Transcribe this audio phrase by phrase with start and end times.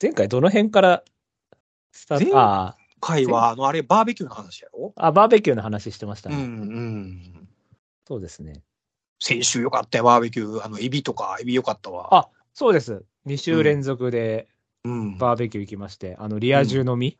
[0.00, 1.04] 前回どの辺から
[1.92, 4.92] スター前ト、あ回は、あの、あれ、バーベキューの話やろ？
[4.96, 6.42] あ、あ、バーベキューの話してましたうん、ね。
[6.42, 7.48] うん。
[8.06, 8.62] そうですね。
[9.18, 10.64] 先週よかったよ、バーベキュー。
[10.64, 12.14] あの、エビとか、エビよかったわ。
[12.14, 13.04] あ、そうです。
[13.26, 14.48] 2週連続で
[14.84, 15.18] うん。
[15.18, 17.18] バーベキュー行きまして、あの、リア充飲み、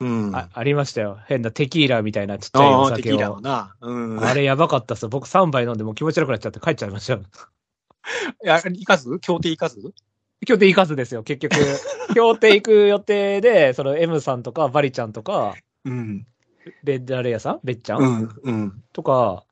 [0.00, 0.34] うん。
[0.34, 1.20] あありましたよ。
[1.26, 3.40] 変なテキーラみたいなちっちゃいおああ、テキ酒ーラのを。
[3.40, 3.76] な。
[3.80, 4.24] うん。
[4.24, 5.08] あれやばかったっすよ。
[5.08, 7.22] 僕3杯飲んでもう気持ち悪くなっちゃって帰っちゃいましたよ。
[8.44, 9.94] いや、行かず協定行かず
[10.46, 11.56] 協定行かずですよ、結局。
[12.14, 16.26] 協定行く予定で、その M さんとかバリちゃんとか、うん。
[16.84, 17.60] レッダレアさん？
[17.64, 18.28] ベッちゃん、うん。
[18.42, 18.82] うん。
[18.92, 19.44] とか、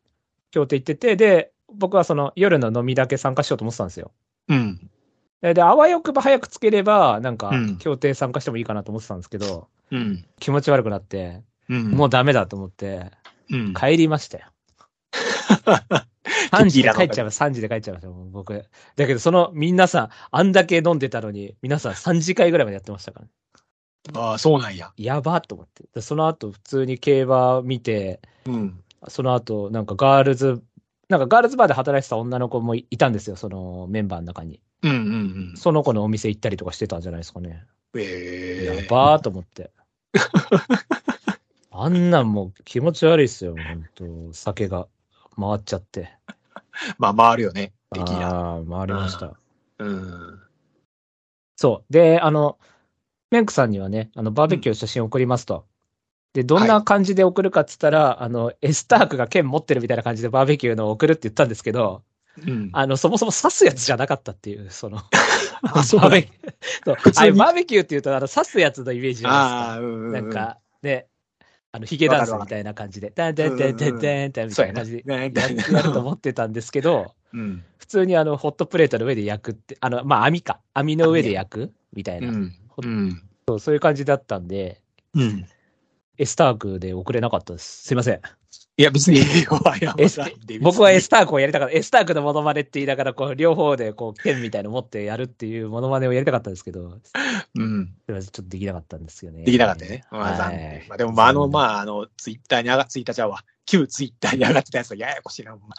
[0.50, 4.12] 協定行ってて、で、僕はその夜の飲みだけ参加しようと思ってたんですよ。
[4.48, 4.90] うん。
[5.40, 10.24] で、であわよくば早くつければ、なんかうん、協定参加してもいいかなと思ってたんですけど、うん。
[10.38, 11.90] 気持ち悪くなって、うん。
[11.92, 13.10] もうダメだと思って、
[13.50, 13.74] うん。
[13.74, 14.46] 帰りましたよ。
[16.52, 17.46] 3時で帰っちゃいました。
[17.46, 18.52] 3時で帰っちゃいました、もう僕。
[18.96, 23.32] だけど、その、皆さん、あんだけ飲んでたのに、皆さん3時間ぐらいまでやってましたから、ね、
[24.14, 24.92] ああ、そうなんや。
[24.96, 25.84] やばっと思って。
[25.94, 28.80] でその後、普通に競馬見て、うん。
[29.08, 30.62] その後、なんかガールズ、
[31.08, 34.60] なんかガールズバーで働いてた女の子もいたんですよ、そのメンバーの中に。
[34.82, 34.90] うん。
[34.90, 35.54] うん。
[35.56, 37.64] その子のお店行ったりとかしてたんじゃないですかね。
[37.96, 39.70] ええやばーと思って。
[41.72, 44.86] あんなんもう気持ち悪いっすよ、本当酒が
[45.40, 46.10] 回っちゃって。
[46.98, 47.72] まあ、回るよね。
[47.92, 48.28] テキーラ。
[48.28, 49.34] ああ、回りました。
[49.78, 50.40] うん。
[51.56, 51.92] そう。
[51.92, 52.58] で、あの、
[53.30, 55.66] メンクさんにはね、あの、バーベキューの写真送りますと。
[56.32, 62.02] で、どんな感じで送るかっつったら、あの、エスタークが剣持ってるみたいな感じでバーベキューの送るって言ったんですけど、
[62.46, 62.70] うん。
[62.72, 65.00] あの、そもそも刺すやつじゃなかったっていう、その、
[65.62, 66.54] あ、そうバーベキュー。
[66.84, 69.56] そうあれバーベキューって言うと、あの、刺すやつのイメージじゃないですか。
[69.56, 70.12] ああ、うん。
[70.12, 71.08] なん、か、ね、
[71.72, 75.32] あの、ヒゲダンスみたいな感じで、ダンダンダンダンダンダンみたいな感じでね。
[75.34, 77.64] ややると思ってたんですけど、うん。
[77.78, 80.60] 普通にあの、ホットプレートの上で焼くって、あの、まあ、網か。
[80.74, 82.54] 網の上で焼くみたいうな、ん。
[82.84, 83.22] うん。
[83.48, 83.58] そう。
[83.60, 84.80] そういう感じだったんで、
[85.14, 85.46] うん。
[86.18, 87.84] エスタークで送れなかったです。
[87.84, 88.20] すいません。
[88.76, 91.74] いや、別に、謝エスらんで僕はエスタタークをやりたかった。
[91.74, 97.12] エスタークのモノマネって言いながら、こう、両方で、こう、剣みたいの持ってやるっていうモノマネをやりたかったんですけど、す
[97.56, 97.92] うん。
[98.08, 99.44] ちょっとできなかったんですよね。
[99.44, 100.04] できなかったよね。
[100.10, 100.82] まあ、はい残念。
[100.88, 103.44] まあ、でも、まあ、あの、まあ、あの、ツイッターに上がっ、ツイッターちゃうわ。
[103.66, 105.60] 旧ツイッターに上がってたやつはややこしいな、ほん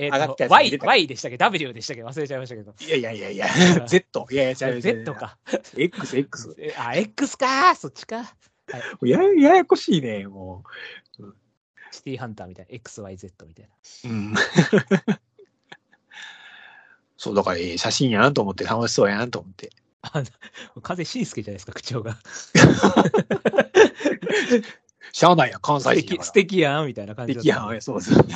[0.00, 2.04] 上がったと、やつ Y Y でしたっけ ?W でしたっけ？
[2.04, 2.74] 忘れちゃいましたけど。
[2.80, 3.48] いやいやいやいや、
[3.86, 4.26] Z。
[4.30, 5.14] いやいや、Z。
[5.14, 5.36] か。
[5.76, 6.54] X、X。
[6.58, 8.34] えあ、X かそっちか。
[9.02, 10.64] ややややこしいね、も
[11.90, 12.76] シティハンターみたいな。
[12.76, 14.10] XYZ みたいな。
[14.10, 14.12] う。
[14.12, 14.34] うん。
[17.16, 19.70] そう、だから、ええ写真やなと思って、楽しそうやなと思って。
[20.02, 20.22] あ
[20.82, 22.18] 風しんすけじゃないですか、口調が。
[25.12, 26.22] しゃあないやん、関西人。
[26.22, 28.26] 素敵やんみたいな感じ素敵やん、そうそう。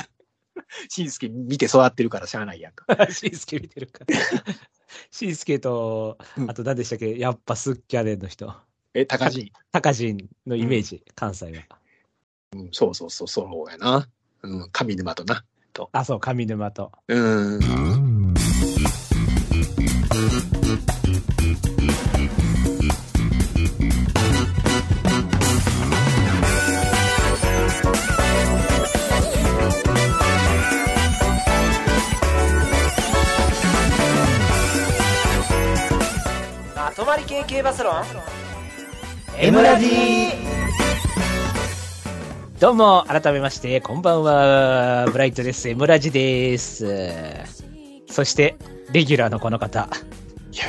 [0.87, 2.85] しんすけ見て育ってるからしゃあないやんか。
[3.11, 4.15] しんすけ見てるから。
[5.11, 8.55] しんすけと、うんあと何でしたっけやっぱスッキャネンの人。
[8.95, 9.51] え、高人？
[9.71, 10.17] タカジン
[10.47, 11.77] のイメージ、関西は。
[12.53, 14.07] うん、そうそうそう、そうやな。
[14.41, 15.43] うん、上沼とな。
[15.91, 16.91] あ、そう、上沼と。
[17.07, 17.59] うん。
[36.75, 38.38] まとまり系系バスロン？
[39.41, 39.87] M ラジ
[42.59, 45.07] どうも、改めまして、こんばんは。
[45.11, 45.69] ブライトです。
[45.69, 46.85] M ラジです。
[48.09, 48.57] そして、
[48.91, 49.87] レギュラーのこの方。
[50.51, 50.65] いや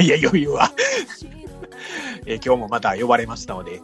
[0.00, 0.70] いやいや、余裕は。
[2.26, 3.80] えー今日もまた呼ばれましたので、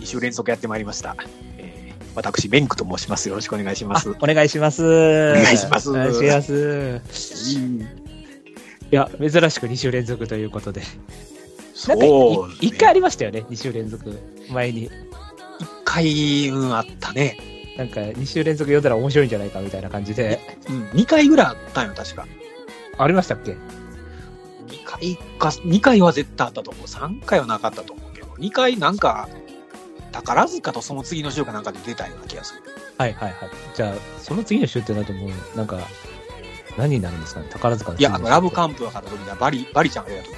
[0.00, 1.16] 2週連続やってまいりました。
[1.56, 3.30] えー私、メンクと申します。
[3.30, 4.10] よろしくお願いしまあす。
[4.10, 4.84] お願いします。
[4.84, 7.56] お願いしますお願いします。
[7.56, 10.82] いや、珍しく2週連続ということで。
[11.88, 14.18] なんかい、そうですね一回ありましたよね、2週連続。
[14.50, 14.84] 前に。
[14.84, 14.90] 一
[15.84, 17.38] 回、うん、あったね。
[17.76, 20.58] なんか、2週連続読んだら面白いんじゃないかみたいな感じで。
[20.68, 22.26] うん、2回ぐらいあったんよ、確か。
[22.98, 26.86] ありましたっけ？2回か、2回は絶対あったと思う。
[26.86, 29.28] 3回はなかったと思うけど、2回なんか、
[30.12, 32.60] 宝塚とその次の週かなんかで出たような気がする。
[32.98, 33.50] はいはいはい。
[33.74, 35.78] じゃあ、その次の週ってなるともう、なんか、
[36.76, 37.48] 何になるんですかね？
[37.50, 40.36] 宝塚のいや、ラブカンンプが勝った時だ、バリ、バリちゃんが出た時。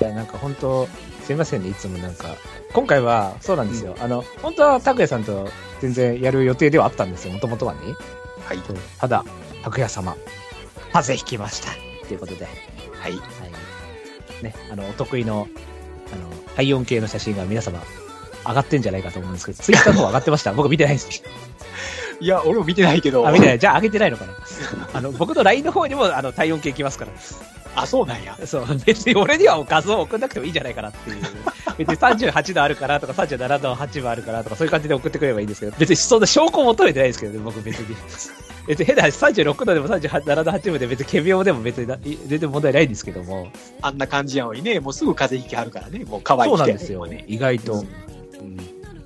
[0.00, 0.88] いや、なんか本当、
[1.24, 2.36] すいませんね、いつもなんか。
[2.72, 3.96] 今回は、そうなんですよ。
[3.98, 5.48] あの、本当は拓也さんと
[5.80, 7.80] 全然やる予定ではあったんですよ、もともとはね。
[8.44, 8.58] はい。
[8.98, 9.24] ただ、
[9.62, 10.16] 拓也様、
[10.92, 11.70] 風邪ひきました。
[12.06, 12.50] ということで、は
[13.08, 13.12] い。
[13.12, 14.42] はい。
[14.44, 15.48] ね、あの、お得意の、
[16.12, 17.82] あの、体温計の写真が皆様、
[18.46, 20.52] 上がってんじゃないかと思うんですけど、ツイッターの方上がってました。
[20.52, 21.22] 僕見てないんです。
[22.20, 23.26] いや、俺も見てないけど。
[23.26, 23.58] あ、見てない。
[23.58, 24.32] じゃあ上げてないのかな。
[24.92, 27.10] あの、 僕の LINE の方にも、あの、体温計来ますから。
[27.74, 28.38] あ、そうなんや。
[28.46, 31.16] そう、別に俺には画像を送んなくてもいいんじゃないかなっていう。
[31.76, 37.94] 別に38度あるからとか37度8分あるからとかそういう感じで送ってくればいいんですけど、別にそんな証拠を求めてないですけどね、僕別に。
[38.66, 43.48] 別に変な話、36度でも37度8分で別に仮病でも別にな全然問題ないんですけども。
[43.82, 47.26] あんな感じやのにね、もうすぐ風邪ひきはるからね、もう可愛いそうなんですよね。。
[47.28, 47.88] 意外と、うん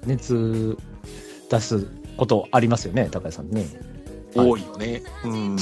[0.06, 0.76] 熱
[1.50, 1.86] 出す
[2.16, 3.66] ことありますよね、高谷さんね。
[4.34, 5.02] 多いよね。
[5.24, 5.56] うん。
[5.56, 5.60] ま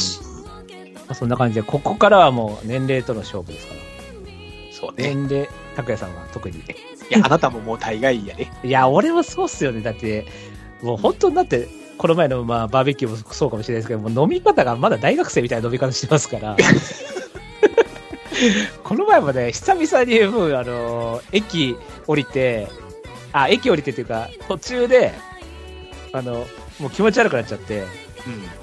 [1.08, 3.80] あそんな感じで、ここからはもう年齢との勝負ですから。
[4.72, 5.14] そうね。
[5.14, 6.58] 年齢、高谷さんは特に。
[6.58, 6.62] い
[7.10, 8.52] や、あなたももう大概やね。
[8.62, 9.80] いや、俺もそうっすよね。
[9.80, 10.26] だって、
[10.82, 16.56] もう本当になって、この前のまあバーベキューもそうかもしれないですけど、もう飲み方がまだ大学生みたいな飲み方してますから。
[18.84, 22.68] この前もね、久々にもう、あの、駅降りて、
[23.32, 25.12] あ、駅降りてっていうか、途中で、
[26.12, 26.46] あの、
[26.78, 27.84] もう気持ち悪くなっちゃって、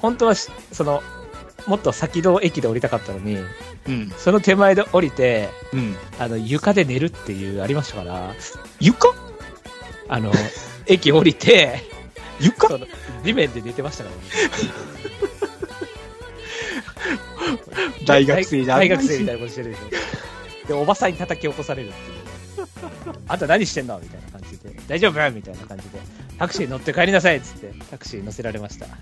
[0.00, 1.02] 本当はし、その、
[1.66, 3.46] もっと先の駅で降りたかったのに、うん。
[3.88, 4.10] うん。
[4.16, 5.96] その手前で降りて、うん。
[6.18, 8.34] あの、床で寝るっていう、ありましたから、
[8.80, 9.14] 床？
[10.08, 10.32] あの、
[10.86, 11.82] 駅降りて、
[12.40, 12.68] 床？
[12.68, 12.86] その
[13.24, 14.22] 地面で寝てましたからね。
[18.06, 20.68] 大学生じゃん大学生みたいなことしてるでしょ。
[20.68, 22.16] で、おばさんに叩き起こされるっていう。
[23.28, 23.98] あんた何してんの？
[23.98, 24.70] みたいな感じで。
[24.86, 25.30] 大丈夫？
[25.32, 25.98] みたいな感じで。
[26.38, 28.86] タクシー乗って帰りなさいっつって、タクシー乗せられました。
[28.90, 28.96] はい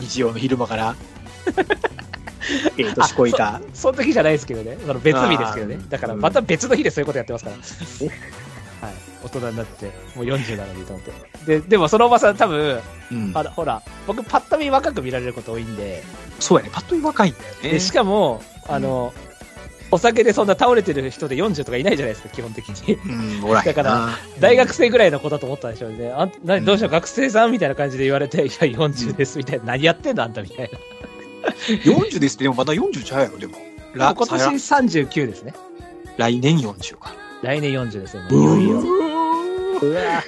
[0.00, 0.96] 日曜の昼間から。
[2.78, 3.60] ええ年こいた。
[3.74, 4.78] その時じゃないですけどね。
[4.80, 7.56] その別日ですけどねだからまた別の日でそういうことやってますから。
[7.56, 8.94] はい。
[9.24, 11.58] 大人になって、もう40なのにと思って。
[11.58, 16.02] で、でもそのおばさん多分、うんあの、ほら、僕パッと見若く見られること多いんで、
[16.38, 16.70] そうやね。
[16.72, 17.70] パッと見若いんだよね。
[17.70, 19.12] で、しかも、あの、
[19.90, 22.94] お酒でそんな倒れてる人で40とかいないじゃないですか、基本的に。
[22.94, 23.64] うん。
[23.64, 26.10] だから、大学生ぐらいの子だと思ったんでしょうね。
[26.10, 29.64] あん何どうしよう、うん学生さんみたいな感じで言われて、いや、40です、みたいな。
[29.66, 31.50] 何やってんのあんたみたいな。
[31.84, 33.56] 40ですって、でもまだ40ちゃうやろ、でも。
[33.94, 35.54] 今年さ39ですね。
[36.16, 37.14] 来年40か。
[37.42, 38.28] 来年40ですよ、も
[39.80, 40.22] うわ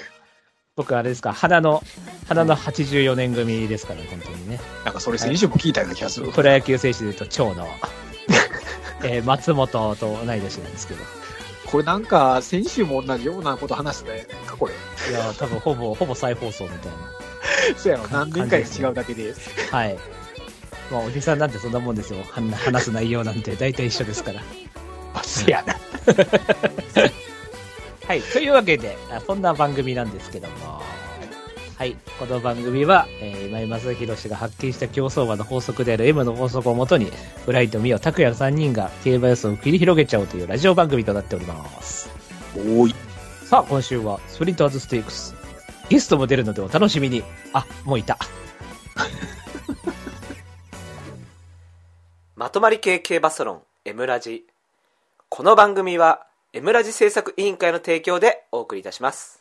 [0.77, 1.83] 僕、あれですか、花の、
[2.29, 4.61] 花の84年組ですから、本当にね。
[4.85, 6.29] なんかそれ先週も聞いたような気がする。
[6.29, 7.67] プロ野球選手で言うと、長の、
[9.05, 11.05] えー松本と同い年なんですけど。
[11.67, 14.73] これなんか、先週も同じようなこと話したやなんかこれ。
[14.73, 16.99] いや、多分ほぼ、ほぼ再放送みたいな。
[17.77, 19.33] そうやろ、何年かで違うだけで。
[19.71, 19.97] はい。
[20.91, 22.19] まあ、おじさんなんてそんなもんですよ。
[22.21, 24.43] は話す内容なんて大体一緒ですから。
[25.15, 25.77] あ、せやな。
[28.09, 28.23] はい。
[28.23, 30.83] というわけで、あそんな番組なんですけども。
[31.81, 31.97] はい。
[32.19, 37.11] この番組は、えー今井正弘氏が発見した競走馬の法則である M の法則をもとに、
[37.47, 42.11] ブライト、ミオ、拓也の3人が競馬予想を繰り広げちゃおうというラジオ番組となっております。
[42.55, 42.95] おい。
[43.47, 45.35] さあ、今週はスプリンターズステークス。
[45.89, 47.23] ゲストも出るのでお楽しみに。
[47.55, 48.19] あ、もういた。
[52.37, 54.45] まとまり系系バスロン M ラジ
[55.31, 59.41] この番組は M ラジ制作委員会の提供でお送りいたします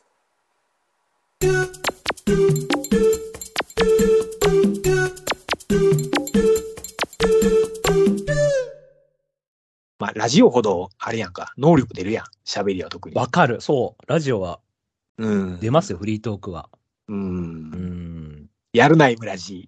[9.99, 12.25] まあ、ラジオほど、あれやんか、能力出るやん。
[12.45, 13.15] 喋りは特に。
[13.15, 13.59] わかる。
[13.59, 14.03] そう。
[14.07, 14.59] ラジオは
[15.17, 15.59] うん。
[15.59, 16.69] 出ますよ、フリートークは。
[17.09, 17.13] う。
[17.13, 18.45] うんん。
[18.71, 19.67] やるな、村ジ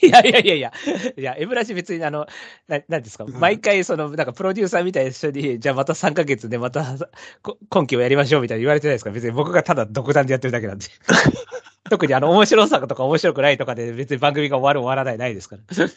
[0.02, 0.72] いやいやいやいや、
[1.16, 2.26] いや、エムラジ別にあの、
[2.68, 6.96] ななんですか、うん毎回その、なんかプロデューサーみたいな人に、じゃあまた3ヶ月でまた
[7.42, 9.10] こ今期をやりましょうみたいに言われてないですか？
[9.10, 10.86] 別に僕がただ独断でやってるだけなんで。
[11.90, 15.88] 特にあの、面白さとか面白くないとかで別に番組が終わる終わらないないですから。
[15.88, 15.94] 視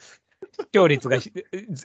[0.74, 1.32] 聴率がひ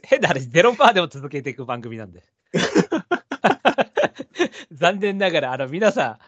[0.03, 2.25] 変な話、0%でも続けていく番組なんで。
[4.73, 6.19] 残念ながら、あの、皆さん、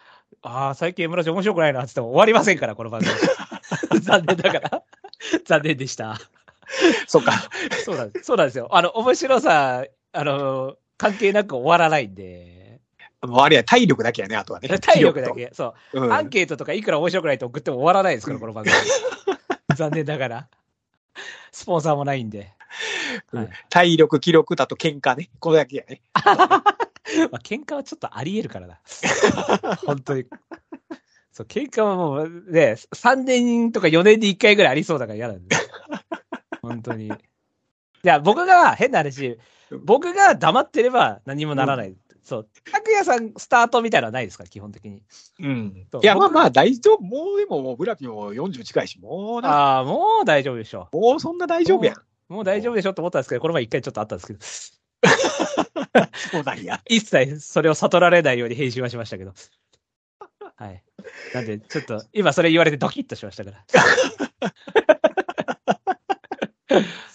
[0.43, 3.11] ああ、最近エムラジ面白くないなって言っても終わりませんから、この番組。
[4.01, 4.83] 残念ながら。
[5.45, 6.19] 残念でした。
[7.07, 7.33] そっか。
[7.83, 8.25] そうなんです。
[8.25, 8.67] そうなんですよ。
[8.71, 12.60] あの、面白さ、あの、関係なく終わらないんで。
[13.21, 14.67] もうあれや、体力だけやね、あとはね。
[14.79, 15.51] 体力だけ。
[15.53, 16.01] そう。
[16.01, 18.75] うんアンケートとかいくら面白くないと送っても終わらないですから、この番組。
[19.75, 20.47] 残念ながら。
[21.51, 22.53] スポンサーもないんで。
[23.31, 25.29] はい体力、気力だと喧嘩ね。
[25.39, 26.01] これだけやね。
[26.13, 28.79] まあ、喧嘩はちょっとあり得るからな。
[29.85, 30.25] 本当に。
[31.31, 35.55] そう、喧嘩はもうね、3年とか4年に1回ぐらいありそうだから嫌なんで。
[36.61, 37.07] 本当に。
[37.07, 37.11] い
[38.03, 39.37] や、僕が変な話、
[39.83, 41.95] 僕が黙ってれば何もならない。
[42.23, 42.47] そう。
[42.71, 45.01] 拓也さんスタートみたいなのはないですか、基本的に。
[45.39, 45.87] うん。
[46.01, 47.01] いや、まあ僕まあ、大丈夫。
[47.01, 51.95] もうでも、もうブラピも40近いし、もうな、ああ、もう大丈夫でしょもうそんな大丈夫やん。
[51.95, 52.33] う。
[52.33, 54.39] もう大丈夫でしょって思ったんですけど、この前一回ちょっとあったんですけど、
[56.31, 56.81] そうなんや。
[56.87, 59.33] 一切それを悟られないように編集はしましたけど。
[60.55, 60.83] はい。
[61.33, 63.65] なんで、ちょっと、今それ言われてドキッとしましたから。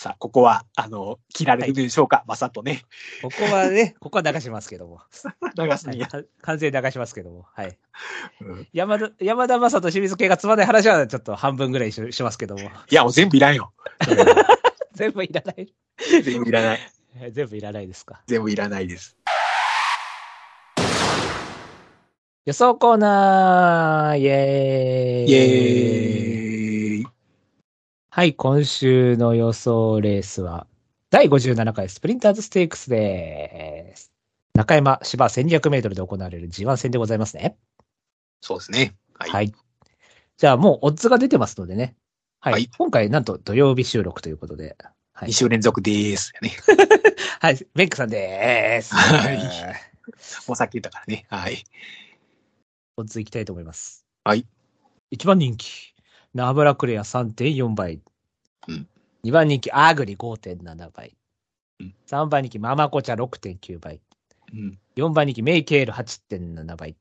[0.00, 2.84] さあ、ここは、あの、切られるでしょうか、まさとね。
[3.20, 4.94] ここはね、 ここは流しますけども。
[4.94, 5.04] は
[5.66, 6.06] い流すにや。
[6.06, 7.44] か完全に流しますけども。
[7.54, 7.78] はい。
[8.40, 12.62] うん山田、山田正と清水系がつまんない話はちょっと半分ぐらいししますけども。
[12.62, 13.74] いや、もう全部いらんよ。
[14.96, 15.70] 全部いらない。
[16.22, 16.78] 全部いらない。
[17.20, 18.22] え 全部いらないですか。
[18.26, 19.18] 全部いらないです。
[22.46, 25.99] 予想コーナーイェーイイエーイ。
[28.20, 30.66] はい、今週の予想レースは、
[31.08, 34.12] 第57回スプリンターズステークスです。
[34.52, 37.56] 中山芝1200メートルで行われる G1 戦でございますね。
[38.42, 38.94] そうですね。
[39.14, 39.30] はい。
[39.30, 39.54] はい。
[40.36, 41.96] じゃあもうオッズが出てますのでね。
[42.40, 42.52] はい。
[42.52, 44.76] はい今回なんと土曜日収録ということで。
[45.14, 45.32] は2い。
[45.32, 46.34] 週連続です。
[46.42, 46.52] ね。
[47.40, 47.66] はい。
[47.74, 48.94] ベックさんでーす。
[48.94, 49.38] はい
[50.46, 51.24] もうさっき言ったからね。
[51.30, 51.64] はい。
[52.98, 54.04] オッズいきたいと思います。
[54.24, 54.44] はい。
[55.10, 55.94] 1番人気、
[56.34, 58.02] ナブラクレア3.4倍。
[58.68, 58.88] うん
[59.22, 61.14] 2番人気、アーグリ5.7倍。
[61.80, 64.00] うん3番人気、ママコチャ6.9倍。
[64.52, 64.78] うん。
[64.96, 66.96] 4番人気、メイケール8.7倍。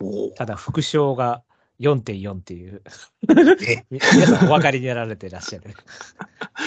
[0.00, 1.42] おただ、副賞が
[1.80, 2.82] 4.4っていう、
[3.90, 5.74] 皆さんお分かりになられてらっしゃる。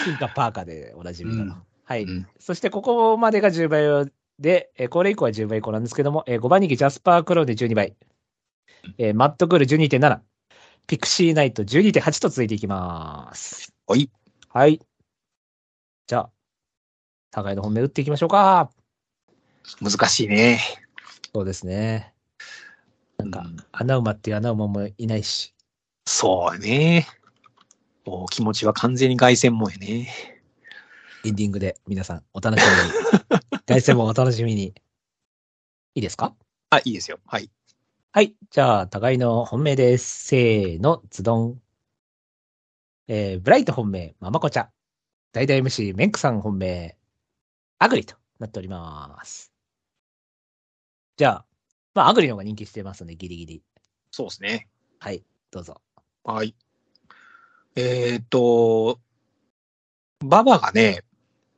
[0.04, 1.42] ピンカパーカでおなじみの。
[1.42, 2.04] うんはい。
[2.04, 7.96] うんそして、ここまでが10倍で、えーこれ以降は10倍以降なんですけども、えー5番人気ジャスパークローで12倍、
[8.98, 10.20] えーマットクール12.7、
[10.86, 13.79] ピクシーナイト12.8と続いていきます。
[13.90, 14.08] はい。
[14.50, 14.80] はい。
[16.06, 16.30] じゃあ、
[17.32, 18.70] 互いの本命打っていきましょうか。
[19.82, 20.60] 難しいね。
[21.34, 22.14] そうですね。
[23.18, 25.52] なんかうん、穴馬っていう穴馬もいないし。
[26.06, 27.08] そうね。
[28.06, 30.40] もう気持ちは完全に凱旋門やね。
[31.24, 33.58] エンディングで皆さんお楽しみに。
[33.66, 34.66] 凱旋門お楽しみに。
[34.66, 34.72] い
[35.96, 36.32] いですか？
[36.70, 37.18] あ、いいですよ。
[37.26, 37.50] はい。
[38.12, 38.36] はい。
[38.52, 40.26] じゃあ、互いの本命です。
[40.28, 41.60] せーの、ズドン。
[43.12, 44.68] えー、ブライト本命、ママコチャ。
[45.32, 46.96] 代々 MC、メンクさん本命、
[47.80, 49.52] アグリとなっております。
[51.16, 51.44] じゃあ、
[51.92, 53.62] まあ、アグリの方が人気してますので、ギリギリ。
[54.12, 54.68] そうですね。
[55.00, 55.80] はい、どうぞ。
[56.22, 56.54] はい。
[57.74, 59.00] えーっと、
[60.24, 61.02] ババがね、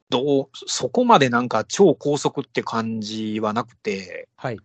[0.09, 4.59] どう、そこまでなんか超高速って感じはなくて、はい。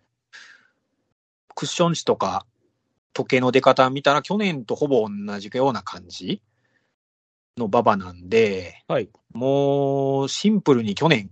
[1.53, 2.46] クッション値とか
[3.12, 6.41] 時計の出方見たら去年とほぼ同じような感じ
[7.58, 9.10] のババなんで、はい。
[9.34, 11.32] もうシンプルに去年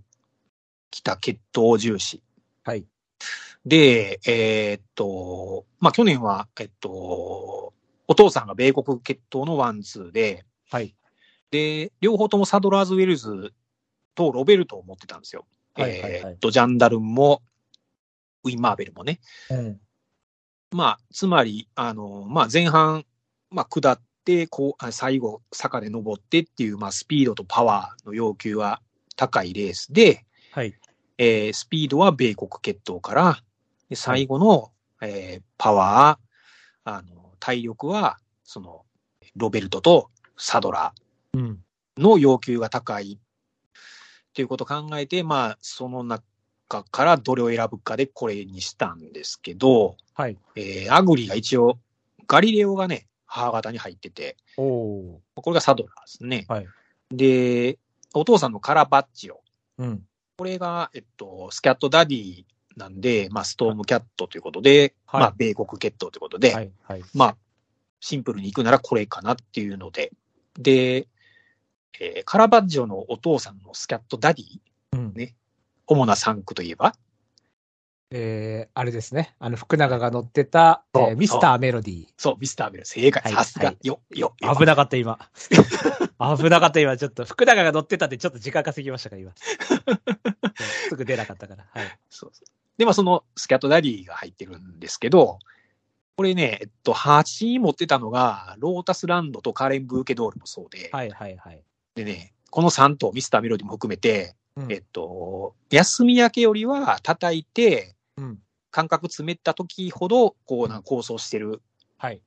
[0.90, 2.22] 来た血統重視。
[2.64, 2.84] はい。
[3.64, 7.72] で、えーっと、まあ、去年は、えっと、
[8.08, 10.94] お父さんが米国血統のワンツーで、はい。
[11.50, 13.52] で、両方ともサドラーズ・ウェルズ
[14.14, 15.46] とロベルトを持ってたんですよ。
[15.74, 17.42] はいはいはいえーっと、ジャンダルンも、
[18.44, 19.20] ウィン・マーベルもね。
[19.50, 19.80] うん。
[20.70, 23.04] まあ、つまり、あの、まあ、前半、
[23.50, 24.05] まあ、下って、
[24.48, 28.80] こう、あ最後、坂で登ってっていう、まあ、スピードとパワーの要求は
[29.14, 30.74] 高いレースで、はい。
[31.18, 33.38] えースピードは米国血統から、
[33.88, 38.84] で最後の、えーパワー、あの、体力は、その、
[39.36, 40.92] ロベルトとサドラ
[41.98, 50.36] の要求が高いっていうことを考えて、まあ、その中からどれを選ぶかでこれにしたんですけど、はい。
[50.56, 51.78] えーアグリが一応、
[52.26, 53.06] ガリレオがね、
[53.36, 56.46] 母方に入ってて、おおこれがサドラーですね。
[56.48, 56.66] はい
[57.10, 57.78] で、
[58.14, 59.40] お父さんのカラバッチオ。
[59.78, 60.02] うん。
[60.38, 62.44] これが、えっと、スキャットダディ
[62.76, 66.70] なんで、まあ、ストームキャットということで、はいまあ、米国血統ということで、はい。
[66.82, 67.02] はい。
[67.14, 67.36] まあ、
[68.00, 70.12] シンプルに行くならこれかなっていうので、
[70.58, 71.08] で、
[71.98, 74.46] えーカラバッジョのお父さんのスキャットダディ、
[74.92, 75.14] うん。
[75.14, 75.34] ね
[75.86, 76.94] 主な3区といえば、
[78.10, 79.34] えー、あれですね。
[79.38, 82.06] あの、福永が乗ってた、えーミスターメロディー。
[82.16, 84.56] そう、ミスターベル、正解、はいさすが、はいよ、よ、よ。
[84.56, 85.18] 危なかった、今。
[86.38, 86.96] 危なかった、今。
[86.96, 89.32] ちょっと、福永が乗ってたんで、ちょっと時間稼ぎましたか、今。
[90.88, 91.66] すぐ出なかったから。
[91.68, 91.98] はい。
[92.08, 92.56] そうそう。
[92.78, 95.38] で、まあ、そのスキャットダディが入ってるんですけど、
[96.16, 101.62] これね、えっと、8位持ってたのが、ロータスランドとカレン・ブーケドールもそうで、はい、はい、はい。
[101.94, 107.95] でね、この3頭、ミスターメロディも含めて、うんえっと、休み明けよりは叩いて、うん。
[108.70, 111.62] 感覚詰めた時ほど、こう、なんか構想してる。
[111.98, 112.20] はい。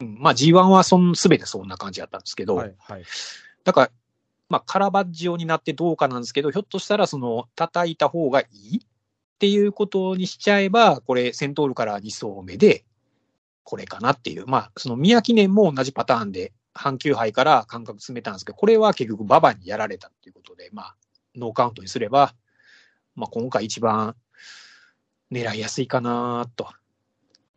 [0.00, 3.04] うん、まあ G1 はそん、すべてそんな感じだったんですけど、はい、はい。
[3.64, 3.90] だから、
[4.48, 8.80] まあカラバッジオになってどうかなんですけど、ひょっとしたらその、叩いた方がいいっ
[9.38, 12.84] ていうことにしちゃえば、これ、セントールから2走目で、
[13.64, 14.46] これかなっていう。
[14.46, 20.96] まあ、その宮記念も同じパターンで、阪急杯から感覚詰めたんですけど、これは結局ババにやられたっていうことで、まあ、
[21.34, 22.34] ノーカウントにすれば、
[23.16, 24.14] まあ今回一番
[25.32, 26.68] 狙いやすいかなと。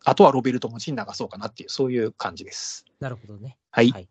[0.03, 2.85] あとはロベルト持ちに流そうかなっていう、そういう感じです。
[2.99, 3.57] なるほどね。
[3.71, 3.91] はい。
[3.91, 4.09] はい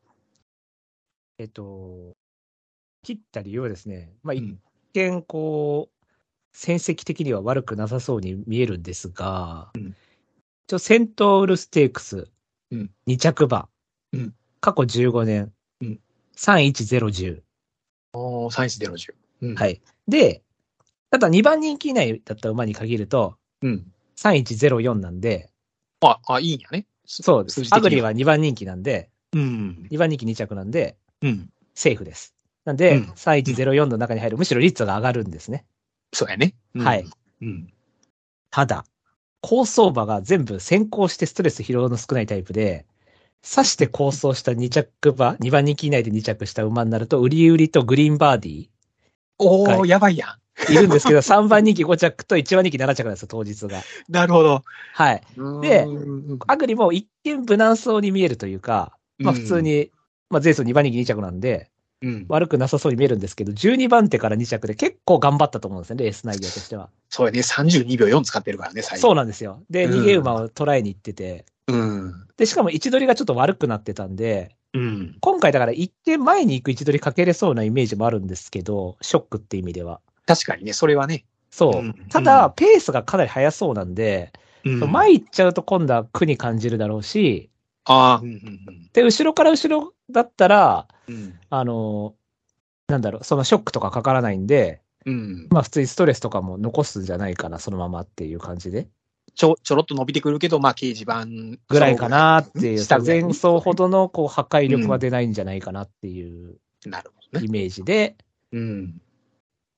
[1.39, 2.15] えっと、
[3.03, 4.59] 切った理由はですね、まあ、一うん
[4.93, 6.07] 見、こう、
[6.53, 9.97] 戦績的には悪くなさそうに見えるんですが、うん
[10.67, 12.29] 一応、セントウルステークス、
[12.71, 13.71] うん2着馬、
[14.13, 16.01] うん過去15年、うん
[16.37, 17.41] 31010。
[18.13, 19.15] おー、サインスゼロ十。
[19.41, 19.55] うん。。
[19.55, 19.81] はいい。
[20.07, 20.43] で、
[21.11, 23.93] ただ2番人気以内だった馬に限ると、うん。
[24.17, 25.51] 3104なんで、
[26.01, 26.87] あ、あ、いいんやね。
[27.07, 29.89] そうですアグリは2番人気なんで、うん。
[29.91, 31.51] 2番人気2着なんで、うん。
[31.75, 32.35] セーフです。
[32.65, 35.65] なんで、うん3104の中に入る、むしろ率が上がるんですね。
[36.13, 36.55] そうやね。
[36.75, 37.07] うんはい。
[37.43, 37.73] うん。
[38.51, 38.85] ただ、
[39.43, 42.87] 高走馬が全部先行してストレス疲労の少ないタイプで、
[43.43, 48.69] 刺して構想した2着馬、2番人気以内で2着した馬になると、売り売りとグリーンバーディ
[49.39, 50.39] おー、はいやばいやん。
[50.69, 53.83] いるんですけど、3番人気5着と1番人気7着なんですよ、当日が。
[54.09, 54.63] なるほど。
[54.95, 55.23] はい。
[55.63, 59.91] でうんアグリも一見無難そうに見えるというか、まあ普通、に、
[60.29, 61.71] まあ前走2番人気2着なんで、
[62.03, 62.27] うん。
[62.29, 66.89] 悪くなさそうに見えるんですけど、12番手から2着で結構頑張ったと思うんですね、レース内容としては。
[67.11, 67.41] そうやね。
[67.41, 69.09] 32秒4使ってるからね、最後。
[69.09, 69.63] そうなんですよ。
[69.69, 72.27] で、うん逃げ馬を捉えに行ってて、うん。
[72.37, 75.17] で、しかも位置取りがちょっと悪くなってたんで、うん。
[75.21, 80.01] 今回だから一点前に行く位置取りかけれそうなイメージもあるんですけど、ショックって意味では。
[80.35, 81.25] 確かにね、それはね。
[81.51, 81.81] そう。
[81.81, 84.33] うんただ、ペースがかなり速そうなんで、
[84.65, 87.51] うん前行っちゃうと今度は苦に感じるだろうし、
[87.85, 91.15] ああ、うんうんで、後ろから後ろだったら、うん。
[91.15, 91.39] うん。
[91.49, 92.15] あの、
[92.89, 95.49] なんだろう、そのショックとかかからないんで、うん。
[95.51, 98.89] まあ普通にストレスとかも残すんじゃないかな、そのままっていう感じで。
[99.35, 101.27] ちょ、ちょろっと伸びてくるけど、まあ、掲示板
[101.69, 107.47] ぐらいかなっていう、前走ほどのこう破壊力は出ないんじゃないかなっていうなるほどね。
[107.47, 108.17] イメージで、
[108.53, 109.01] うん。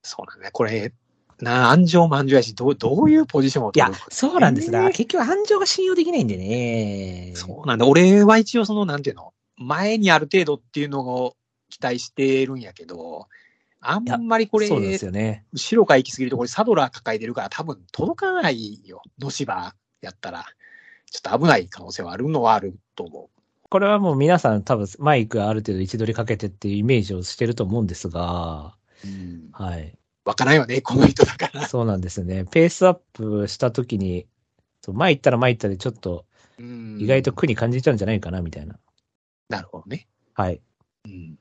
[0.02, 0.50] そうなんだね。
[0.52, 0.92] これ、
[1.40, 7.32] なあ、安城も安城やし、どう、どういうポジションをいや取る、そうなんですが、えー結局、安城が信用できないんでね。
[7.34, 7.86] そうなんだ。
[7.86, 11.36] 俺は一応その、なんていうの、前にある程度っていうのを
[11.68, 13.28] 期待してるんやけど、
[13.80, 15.44] あんまりこれ、そうなんですよね。
[15.52, 19.02] 後ろから行き過ぎると、これサドラー抱えてるから多分届かないよ。
[19.18, 20.46] 野芝やったら。
[21.12, 23.28] ちょっと危ない可能性はあるのはあると思
[23.68, 28.74] これはもう皆さん多分マイクある程度位置取りかけてっていうイメージをしてると思うんですが、
[29.04, 29.08] う。
[29.08, 29.48] うん。
[29.52, 29.98] はい。
[30.24, 31.66] わからんよね、この人だから。
[31.66, 32.44] そうなんですね。
[32.44, 34.26] ペースアップした時に、
[34.80, 36.24] そう前行ったら前行ったでちょっと
[36.58, 38.78] うん意外と苦に感じちゃうんじゃないかな、みたいな。
[39.48, 40.06] なるほどね。
[40.34, 40.60] はい。
[41.04, 41.38] うん。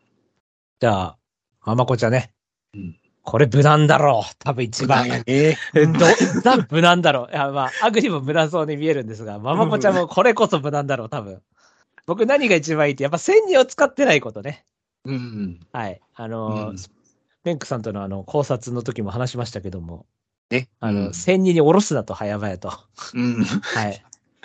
[0.79, 1.17] じゃあ、
[1.63, 2.33] ママコちゃんね。
[2.73, 4.35] うんこれ無難だろう。
[4.39, 5.07] 多分一番。
[5.07, 5.55] やね。
[5.75, 7.31] ど、ザ無難だろう。
[7.31, 11.39] いや、まあ、アグリも無難そうに見えるんですが、ママコちゃんもこれこそ無難だろう、多分。
[12.07, 14.65] 僕何が一番いいって、やっぱ千人を使ってないことね。
[15.05, 15.59] うん。
[15.71, 16.01] はい。
[16.15, 17.00] あのー、うん
[17.43, 20.05] メンクさんとのあの、考察の時も話しましたけども、
[20.49, 20.69] ね。
[20.79, 22.71] あの、うん千人に下ろすなと、早々と。
[23.13, 23.43] うん。
[23.61, 24.03] はい。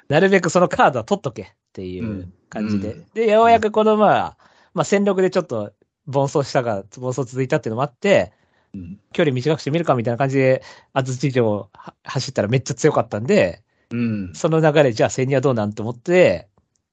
[0.08, 2.92] なるべくそのカードは取っとけっていううん感じで。
[2.92, 4.36] うんで、ようやくこのまあ、
[4.72, 5.72] まあ、戦力でちょっと、
[6.06, 8.32] 暴走したが、暴走続いたっていうのもあって、
[8.74, 9.00] うん。
[9.12, 11.70] 距離短くしてみるかみたいな感じで、安土城
[12.04, 14.34] 走ったらめっちゃ強かったんで、うん。
[14.34, 16.48] その流れ、じゃあ千人はどうなんて思って、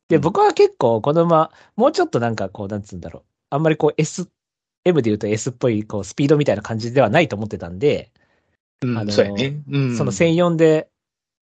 [0.10, 3.24] で、うん僕は結構この馬、もうちょっとなんかこう、なんつうんだろう。
[3.52, 4.28] あんまりこう S、
[4.86, 8.12] M で言うと S っぽい、こう、スピードみたいな感じではないと思ってたんで、
[8.82, 9.64] うんあのーそうやね。
[9.70, 10.90] うんその1004で、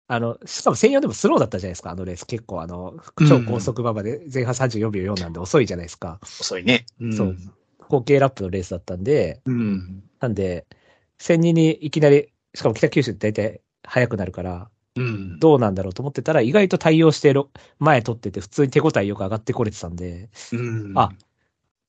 [0.07, 2.25] あの、しかも1004でもスローだったじゃないですか、あのレース。
[2.25, 2.95] 結構あの、
[3.27, 6.19] 超高速馬場で前半34秒4なんで遅いじゃないですか。
[6.23, 6.85] 遅いね。
[7.03, 7.37] んそう。
[7.89, 10.03] 合計ラップのレースだったんで、うん。
[10.19, 10.65] なんで、
[11.19, 15.39] 1002にいきなり、しかも北九州って大体速くなるから、うん。
[15.39, 20.55] どうなんだろうと思ってたら、意外と対応してろ前取ってて、普通に手応えよく上がってこれてたんで、う
[20.93, 20.97] ん。
[20.97, 21.11] あ、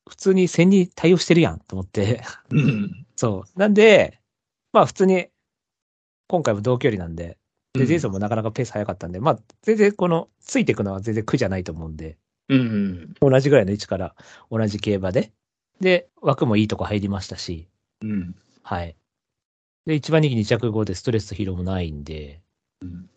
[0.09, 3.07] 普通に1000に対応してるやんと思って、うん。
[3.17, 3.59] そう。
[3.59, 4.21] なんで、
[4.73, 5.29] まあ普通に、
[6.29, 7.39] 今回も同距離なんで、
[7.75, 12.19] で、ジェイソンもなかなかペース速かったんで、まあ全然この、ついていくのは全然苦じゃないと思うんで、
[12.49, 13.15] うん。
[13.21, 14.15] 同じぐらいの位置から
[14.51, 15.33] 同じ競馬で、
[15.81, 17.69] で、枠もいいとこ入りましたし、
[18.03, 18.35] うん。
[18.63, 18.97] はい。
[19.87, 22.43] で、一番人気2着後でストレスと疲労もないんで、
[22.83, 23.09] うん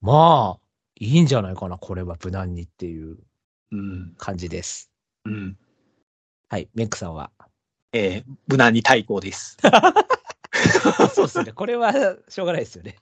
[0.00, 0.60] まあ、
[0.98, 3.18] いいんじゃないかな、これは無難にっていう
[3.72, 4.14] うん。
[4.16, 4.90] 感じです。
[5.24, 5.56] うん。
[6.50, 7.30] はい、メックさんは。
[7.92, 9.56] えー無難に対抗です。
[11.14, 11.52] そうですね。
[11.52, 11.92] これは
[12.28, 12.96] しょうがないですよね。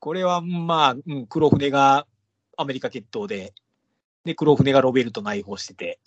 [0.00, 2.08] これは、まあ、うん、黒船が
[2.56, 3.54] アメリカ決闘で、
[4.24, 6.00] で、黒船がロベルト内包してて、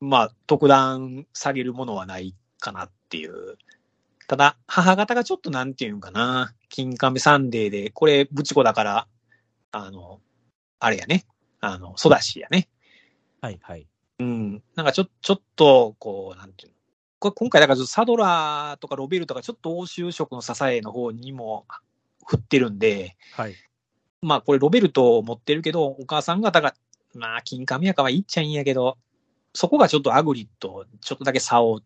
[0.00, 3.58] まあ、特段下げるものはないかなっていう。
[4.28, 9.08] ただ、母方がちょっとなんていうんかな、金亀サンデーで、これ、ブチコだから、
[9.72, 10.22] あの、
[10.78, 11.26] あれやね、
[11.60, 12.70] あの、ソダシやね。
[13.42, 13.86] はい、はい。
[14.58, 14.62] うん。
[14.74, 16.78] なんかちょ、ちょっと、こう、なんていうの。
[17.20, 21.66] これ今回だからサドラーとかロベルトがちょっと欧州色の支えの方にも
[22.24, 23.54] 振ってるんで、はい。
[24.22, 26.74] まあこれロベルトを持ってるけど、お母さん方が、
[27.14, 28.98] まあ金亀やかはいいっちゃいいんやけど、
[29.52, 31.80] そこがちょっとアグリとちょっとだけ差を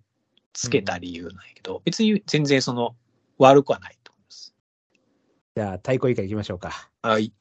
[0.53, 2.95] つけた理由なんやけど、別に全然その、
[3.39, 4.55] 悪くはないと思います。
[5.57, 6.91] じゃあ、対抗以下行きましょうか。
[7.03, 7.33] はい。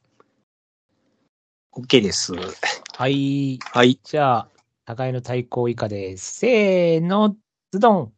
[1.72, 2.32] OK です。
[2.34, 3.58] はい。
[3.62, 3.98] はい。
[4.02, 4.48] じゃあ、
[4.84, 6.34] 互いの対抗以下です。
[6.40, 7.36] せーの、
[7.72, 8.12] ズドン。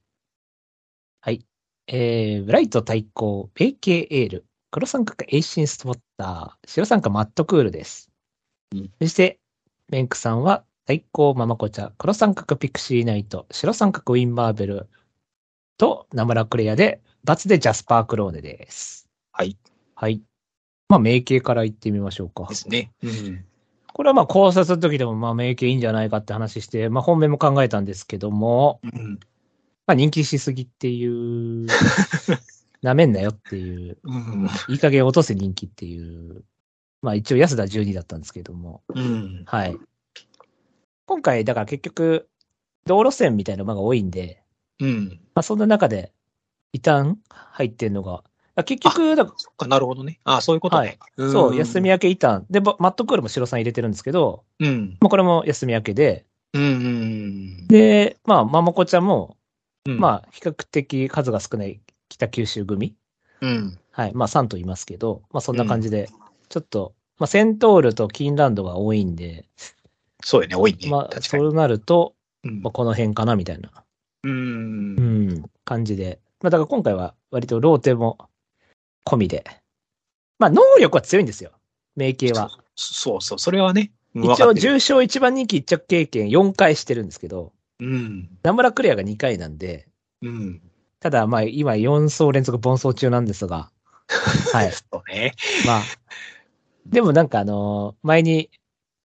[1.21, 1.47] はい。
[1.87, 8.11] えー、ブライト対抗、メイケイエール、黒三角エイシンスポッター、白三角マットクールです。
[8.73, 9.39] うんそして、
[9.89, 14.89] メンクさんは、対抗ママコチャ、黒三角ピクシーナイト、白三角ウインマーベル
[15.77, 19.09] とナムラクレアで、×でジャスパークローネです。
[19.33, 19.57] はい。
[19.95, 20.23] はい。
[20.89, 22.55] まあ、メイケイから行ってみましょうかで。
[22.55, 22.93] すね。
[23.03, 23.45] うん。
[23.95, 29.21] これはまあ考察の時でもまあメイケイいいんじゃないかって話して、まあ本命も考えたんですけども、うん。
[29.87, 31.69] まあ人気しすぎっていう、
[32.83, 34.49] なめんなよっていう、うん。
[34.69, 36.43] いい加減落とせ人気っていう、
[37.03, 39.45] まあ一応安田12だったんですけども、うん。
[39.47, 39.77] はい。
[41.07, 42.29] 今回だから結局、
[42.87, 44.43] 道路線みたいな馬が多いんで、
[44.81, 45.21] うん。
[45.37, 46.13] まあそんな中で、
[46.73, 48.25] 異端入ってんのが、あ
[48.63, 50.21] 結局、だかそっか、なるほどね。
[50.23, 50.99] あそういうことね。
[51.17, 51.97] らそう、休みや。
[51.97, 52.45] 明け異端。
[52.51, 54.97] で、ばマットクールも白さん入れてるんですけど、うん。
[55.01, 56.63] まあこれも休み明けで、うん。
[56.63, 57.67] うん。
[57.67, 59.37] で、まあ、ママコちゃんも、
[59.87, 62.95] うん、まあ、比較的数が少ない北九州組。
[63.41, 63.79] うん。
[63.91, 64.13] はい。
[64.15, 66.09] まあ、3と言いますけど、まあ、そんな感じで、
[66.49, 69.47] ちょっと、まあ、セントールとキーンランドが多いんで、
[70.23, 70.89] そうよね、多いね。
[70.89, 71.21] まあ。
[71.21, 72.15] そうなると、
[72.45, 73.71] うんまあ、この辺かな、みたいな、
[74.23, 74.29] う。
[74.29, 76.21] うんん、感じで。
[76.41, 78.19] まあ、だから今回は割とローテも
[79.05, 79.45] 込みで。
[80.39, 81.53] まあ、能力は強いんですよ。
[81.97, 82.51] 名系は。
[82.77, 83.93] そうそう、それはね。
[84.15, 88.29] うん一応、重重賞一番人気一着経験4回してるんですけど、うん。
[88.43, 89.89] ナムラクレアが2回なんで、
[90.23, 90.61] うん。
[91.01, 93.71] ただ、まあ、今4走連続盆走中なんですが、
[94.53, 94.73] はい。
[94.73, 95.35] そうね。
[95.67, 95.83] まあ、
[96.87, 98.51] でもなんかあのー前に、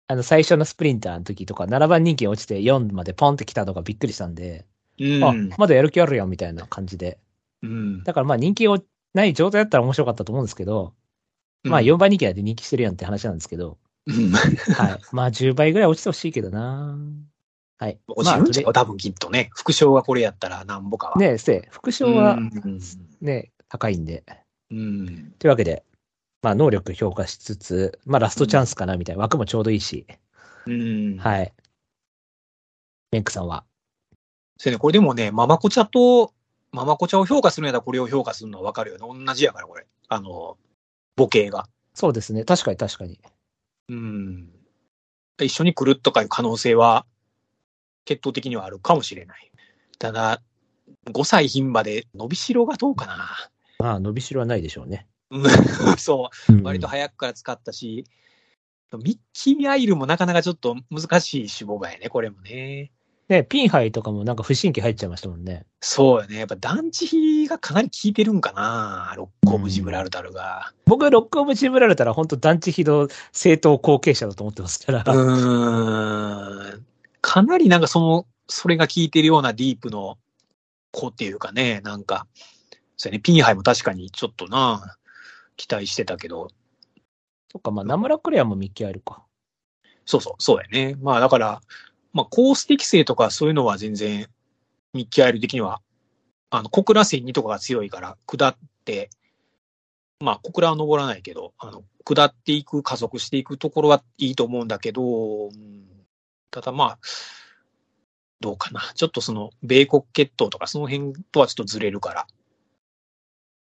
[0.09, 4.67] あの、最初のスプリンターの時とか、7番人気落ちて4までポンって来たのがびっくりしたんで、
[4.99, 5.25] うん。
[5.25, 7.19] あ、まだやる気あるやんみたいな感じで。
[7.63, 8.05] うん。
[8.05, 8.83] だからまあ人気を
[9.15, 10.95] ない状態だったら面白かったと思うんですけど、
[11.65, 14.31] まあ4番人気なんで人気してるやんって話なんですけど、うん。
[14.31, 15.01] はい。
[15.13, 16.97] まあ10倍ぐらい落ちてほしいけどな
[17.79, 17.99] はい。
[18.07, 18.65] まあ、落ちるんちゃう？
[18.65, 19.51] と多分きっとね。
[19.55, 21.15] 副賞がこれやったらなんぼかは。
[21.17, 22.81] りねえ、せい、副賞はうん。
[23.21, 24.25] ね、高いんで。
[24.71, 25.33] うん。
[25.39, 25.85] というわけで、
[26.43, 30.07] まあ能力評価しつつ、まあラストチャンスかなみたいな、枠もちょうどいいし、
[30.67, 31.15] うん。
[31.15, 31.19] い。
[31.19, 31.53] はい。
[33.13, 33.65] メンクさんは？
[34.59, 36.33] そうね、これでもね、ママコチャと、
[36.73, 39.25] ママコチャを評価するんやったらこれを評価するのはわかるよね。
[39.27, 39.87] 同じやから、これ。
[40.09, 40.57] あの、
[41.17, 41.69] 母系が。
[41.95, 42.45] そうですね。
[42.45, 43.19] 確かに確かに。
[43.89, 44.51] うん。
[45.41, 47.07] 一緒に来るとかいう可能性は、
[48.05, 49.51] 決闘的にはあるかもしれない。
[49.99, 50.43] ただ、
[51.11, 53.51] 5歳牝馬で伸びしろがどうかな。
[53.79, 55.07] まあ、伸びしろはないでしょうね。
[55.31, 56.63] うんそう。
[56.63, 58.05] 割と早くから使ったし、
[58.97, 62.91] ミッキー・アイルもなかなかちょっと難しい脂肪がやね、これもね。
[63.29, 65.67] ね、ピンハイとかもなんか不審期入っちゃいましたもんね。
[65.81, 66.39] そうよね。
[66.39, 70.73] やっぱ団地比がかなり効いてるんかな、ロック・オブ・ジブラルタルが。
[70.87, 75.01] 僕、ロックオブジブラルタラ本当団地非道正当後継者だと思ってますから。
[75.01, 76.87] うーん。
[77.21, 80.17] かなりなんかその、それが効いてるようなディープの
[80.91, 82.27] 子っていうかね、なんか、
[82.97, 84.97] そうやね、ピンハイも確かにちょっとな、
[85.57, 86.49] 期待してたけど、
[87.53, 89.23] そっか、まあ、ナムラクレアもミッキーあるか。
[90.07, 90.97] そうそう、そうやね。
[91.03, 91.61] まあだから、
[92.19, 94.27] まあコース適性とかそういうのは全然、
[94.93, 95.81] ミッキーアイル的には、
[96.51, 99.09] あの、小倉線にとかが強いから、下って、
[100.19, 105.51] まあ小倉は登らないけど、あの、下っていく、加速していくところはいいと思うんだけど、
[106.51, 106.99] ただまあ、
[108.41, 108.81] どうかな。
[108.97, 112.27] ちょっとその、米国血統とかその辺とはちょっとずれるから。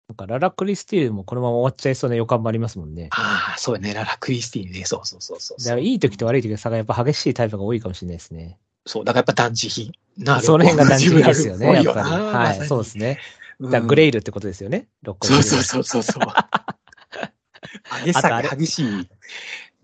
[0.09, 3.09] なんか、ララ・クリスティールもこのまま終わっちゃいそうな予感もありますもんね。
[3.13, 3.93] ああ、そうやね。
[3.93, 4.85] ララ・クリスティーンね。
[4.87, 8.59] そうそうそうそうだから、いい時と悪い時の差がやっぱ激しいタイプが多いかもしれないですね。
[8.87, 9.93] そう、だからやっぱ団地比。
[10.17, 11.85] なその辺が団地ですよね、やっぱり。
[11.85, 13.19] りはい、そうですね。
[13.61, 14.87] うんだグレイルってことですよね。
[15.03, 16.33] ロックオブそうそうそうそうそう。
[18.07, 19.09] 激さが激しい。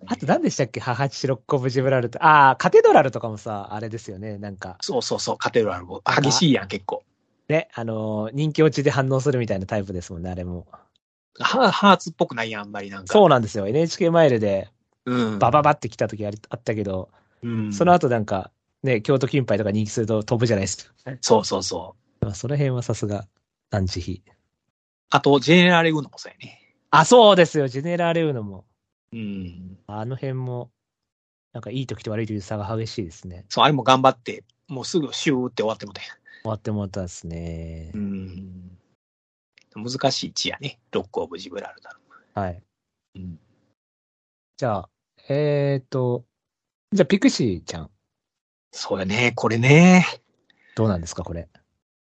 [0.06, 0.78] あと何でしたっけ？
[0.78, 4.38] 母父ロックオブジブラルタああ、カテドラルとかもさ、あれですよね。
[4.38, 7.02] なんか、そうそうそう、カテドラルも激しいやん、結構。
[7.48, 10.66] ね、あのー人気落ちで反応するみたいなタイプですもんね、あれも。
[11.38, 13.12] ハハーツっぽくないやん、あんまりなんか。
[13.12, 13.66] そうなんですよ。
[13.66, 14.70] NHK マイルで
[15.04, 15.38] うん。
[15.38, 17.10] バババって来た時ありあったけど、
[17.42, 17.72] うん。
[17.72, 18.50] その後なんか、
[18.82, 20.92] ね、京都金杯とか人気すると飛ぶじゃないですか。
[21.20, 22.24] そうそうそう。
[22.24, 23.26] まあその辺はさすが、
[23.70, 24.22] 団地比。
[25.10, 26.60] あと、ジェネラルウノもそうやね。
[26.90, 27.68] あ、そうですよ。
[27.68, 28.64] ジェネラーレウノも。
[29.12, 29.78] うん。
[29.86, 30.70] あの辺も、
[31.52, 33.44] なんかいい時と悪い時の差が激しいですね。
[33.48, 37.90] そう、あれも頑張って、もうすぐシューって終わってもたやん終わってもらったですね。
[37.94, 38.78] うん。
[39.74, 40.78] 難しい地やね。
[40.92, 41.96] ロックオブジブラルタル。
[42.34, 42.62] はい。
[43.16, 43.38] うん。
[44.58, 44.88] じゃあ、
[45.30, 46.26] えーと、
[46.92, 47.90] じゃあピクシーちゃん、
[48.72, 50.04] そうやね、これね。
[50.76, 51.48] どうなんですか、これ？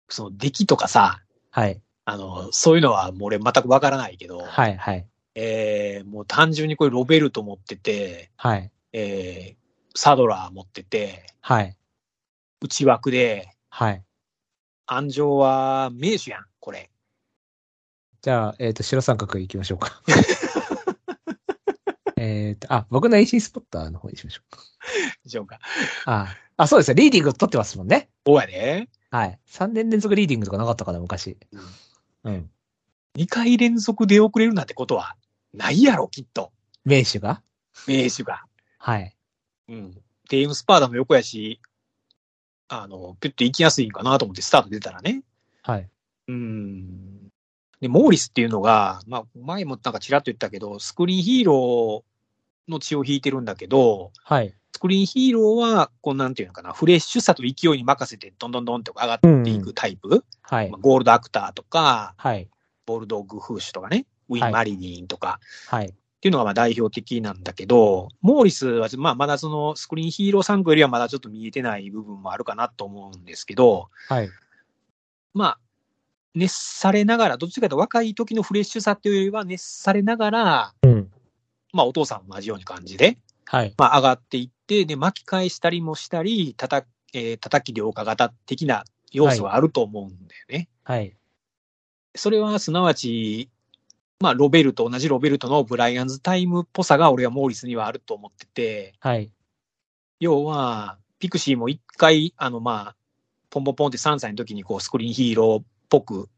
[0.08, 1.20] その出来とかさ、
[1.50, 1.82] はい。
[2.04, 5.04] あの、そういうのはもう俺全くわからないけど、はい、はい。
[5.34, 8.70] えー、もう単純にこれロベルト持ってて、はい。
[8.92, 11.76] えー、サドラー持ってて、はい。
[12.60, 14.04] 内枠で、はい。
[14.90, 16.90] 安城は名手やん、これ。
[18.22, 20.02] じゃあ、えっ、と、白三角行きましょうか。
[22.16, 24.62] えっと、あ、僕の AC スポッターの方にしましょうか。
[25.22, 25.60] でしょうか。
[26.06, 27.02] あ、あ、そうですね。
[27.02, 28.08] リーディング取ってますもんね。
[28.26, 28.88] そうやね。
[29.10, 29.38] はい。
[29.46, 31.36] 3年連続リーディングとかなかったかな、昔。
[32.24, 32.50] うん。
[33.18, 35.16] 2回連続出遅れるなんてことは
[35.52, 36.50] ないやろ、きっと。
[36.84, 37.42] 名手が？
[37.86, 38.42] 名手が。
[38.78, 39.14] はい。
[39.68, 40.02] うん。
[40.30, 41.60] テームスパーダも横やし、
[42.68, 45.22] あの、ピュッと行きやすいんかなと思ってスタート出たらね。
[45.62, 45.88] はい。
[46.28, 47.28] うん。
[47.80, 54.54] で、モーリスっていうのが、まあ、前もなんかちらっと言ったけど、スクリーンヒーローの血を引いてるんだけど、はい。
[54.72, 60.24] スクリーンヒーローは、こうなんていうのかな、フレッシュさと勢いに任せて、どんどんどんって上がっていくタイプ。
[60.42, 60.80] はいまあ。
[60.80, 62.48] ゴールドアクターとか、はい。
[62.84, 65.94] ボールドッグフーシュとかね、ウィン・はいマリニンとか、はい。
[66.18, 74.28] っていうのがまあ代表的なんだけど、モーリスは、まあまだそのスクリーンヒーロー3区よりはまだちょっと見えてない部分もあるかなと思うんですけど、はい。
[75.32, 75.58] まあ、
[76.34, 81.08] 熱されながら、どっちかというと若い時のフレッシュさっていうよりは熱されながら、うん。
[81.72, 83.74] まあお父さんも同じような感じで、はい。
[83.78, 90.68] まあ上がっていって、で巻き返したりもしたり、たた、えー叩き両化型的な要素はあると思うんだよね。
[90.82, 91.14] はい。
[92.16, 93.50] それはすなわち、
[94.20, 99.30] まあロベルト、同じロベルトのブライアンズタイムっぽさが俺はモーリスにはあると思ってて、はい。
[100.20, 102.96] 要は、ピクシーも一回、あの、まあ、
[103.50, 106.28] ポンポンポンって3歳の時にこう、スクリーンヒーローっぽく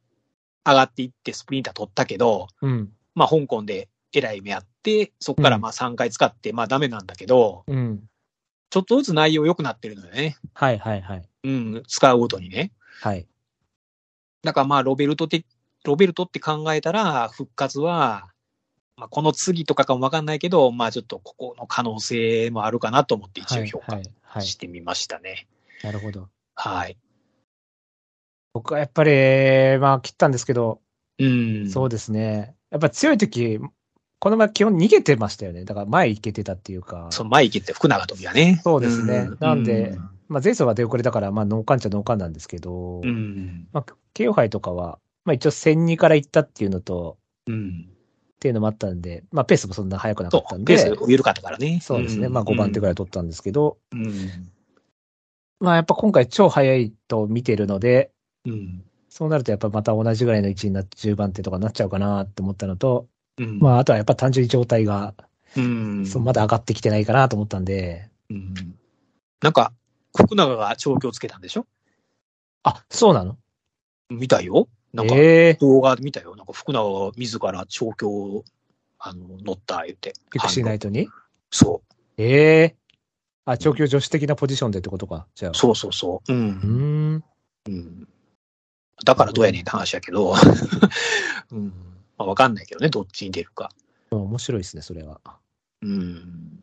[0.64, 2.92] 上がっていってスプリンター取ったけど、うん。
[3.14, 8.02] まあ、香港でえらい目あって、そこからまあ3回使って、まあダメなんだけど、うん。
[8.70, 10.36] ちょっとずつ内容良くなってるのよね。
[10.54, 10.78] はい。
[10.78, 11.02] はい。
[11.02, 11.28] はい。
[11.44, 12.72] うん、使うごとにね。
[13.00, 13.26] はい。
[14.42, 15.44] だからまあ、ロベルトって、
[15.84, 18.28] ロベルトって考えたら、復活は、
[18.96, 24.04] まあ、この次とかかもわかんないけど、まあ、ちょっとここの可能性もあるかなと思って一応評価はい。
[24.22, 24.42] はい。
[24.46, 25.48] してみましたね。
[25.82, 26.28] なるほど。
[26.54, 26.98] はい。
[28.52, 30.80] 僕はやっぱり、まあ、切ったんですけど、
[31.18, 31.70] うん。
[31.70, 32.54] そうですね。
[32.70, 33.58] やっぱ強い時、
[34.18, 35.64] この前基本逃げてましたよね。
[35.64, 37.08] だから前行けてたっていうか。
[37.10, 38.60] その前行けって福永飛びはね。
[38.62, 43.66] そうですねうなんでまあ前走は出遅れだから、まあノーカンっちゃノーカンなんですけど、うん。
[43.72, 47.86] まあ、慶応杯とかは、まあ一応1002から行ったっていうのと、うん。
[47.88, 51.78] っていうのもあったんで、まあペースもそんな速くなかったんそう、ペーで、ス緩かったからね。
[51.82, 52.28] そうですね。
[52.28, 54.50] まあ5番手ぐらい取ったんですけど、うん。
[55.60, 58.12] まあやっぱ今回超速いと見てるので、
[58.46, 58.82] うん。
[59.10, 63.58] そうなるとやっぱまた同じぐらいの位置になって10番手とかになっちゃうかなって思ったのと、うん。
[63.58, 65.14] まああとはやっぱ単純に状態が、
[65.56, 66.06] うん。
[66.06, 68.54] そうまだ上がってきてないかなと思ったんで、うん。
[69.42, 69.72] なんか、
[70.16, 71.66] 福永が調教つけたんでしょ？
[72.62, 73.36] あ、そうなの？
[74.10, 74.68] 見たよ。
[74.92, 76.34] なんか、ええ動画で見たよ。
[76.36, 78.44] なんか福永が自ら調教、
[78.98, 80.14] あの、乗った言って。
[80.30, 81.08] ピクシーナイトに？
[81.50, 81.82] そ
[82.16, 82.76] ええ
[83.44, 85.26] あ、調教助手的なポジションでってことか。
[85.34, 85.54] じゃあう。。
[85.54, 86.32] そうそうそう。
[86.32, 86.36] う。
[86.36, 87.24] うん。
[87.66, 88.08] うん。
[89.04, 90.34] だからどうやねんって話やけど。
[91.52, 91.68] うん。
[92.18, 93.70] まあわかんないけどね、どっちに出るか。
[94.10, 95.20] 面白いですね、それは。
[95.82, 96.62] うん。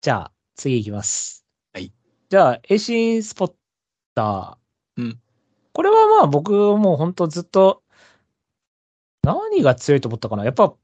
[0.00, 1.44] じゃあ、次いきます。
[1.74, 1.92] はい。
[2.30, 3.52] じゃあ、エイシンスポッ
[4.14, 5.02] ター。
[5.02, 5.20] うん。
[5.72, 7.82] これはまあ僕もう本当ずっと、
[9.22, 10.44] 何が強いと思ったかな？
[10.44, 10.74] やっぱ、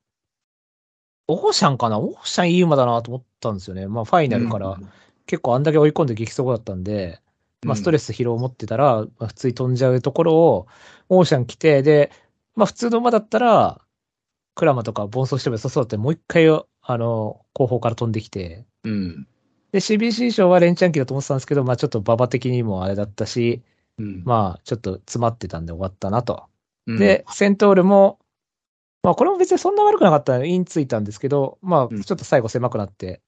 [1.29, 1.99] オーシャンかな？
[1.99, 3.87] オーシャンいい馬だなと思ったんですよね。
[3.87, 4.79] まあファイナルから
[5.27, 7.21] 結構あんだけ追い込んで激走だったんで、
[7.65, 8.13] まあストレス。
[8.13, 10.67] ス疲労持ってたら、まあ普通に飛んじゃうところを、
[11.09, 12.13] オーシャン来て、で、
[12.55, 13.81] まあ普通の馬だったら、
[14.55, 16.65] クラマとか暴走しても良さそうだって、もう一回、あ
[16.99, 19.27] の、後方から飛んできて、うん。
[19.73, 23.63] で、CBC 賞はレンチャン期だと思ってたんですけど、まあちょっと馬場的にもあれだったし、
[23.99, 24.23] うん。
[24.25, 26.45] まあちょっと詰まってたんで終わったなと。
[26.87, 28.19] うん、で、セントールも、
[29.03, 33.21] まあこれも別にそんな悪くなかったインついたんですけど、まうんあちょっと最後狭くなって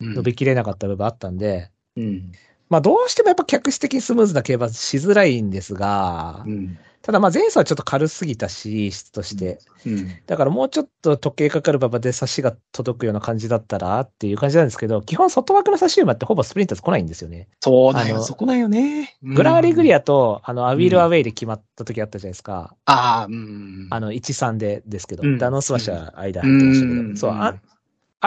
[0.00, 2.32] うん、伸びきれなかった部分あったんで、うん。
[2.68, 6.78] まあどうしてもやっぱ客室的にスムーズな競馬しづらいんですがう、ん。
[7.04, 9.58] ただまあ前走はちょっと軽すぎたし、質として。
[9.86, 10.08] うん。
[10.26, 17.48] だからもうちょっと時計かかる馬場で差しが届くような感じだったらっていう感じなんですけど、基本外枠の差し馬ってほぼスプリンターズ来ないんですよね。
[17.60, 18.22] そうなんよ。
[18.22, 19.16] そこなんよね。
[19.22, 19.94] グラーリグリア。
[19.94, 22.74] アと、あの、アウィールアウェイで決まった時あったじゃないですか。
[22.86, 23.86] ああ、うん。
[23.90, 27.54] あの、1-3でですけど、うんダノンスマッシャー間入ってましたけど、うんそう、あ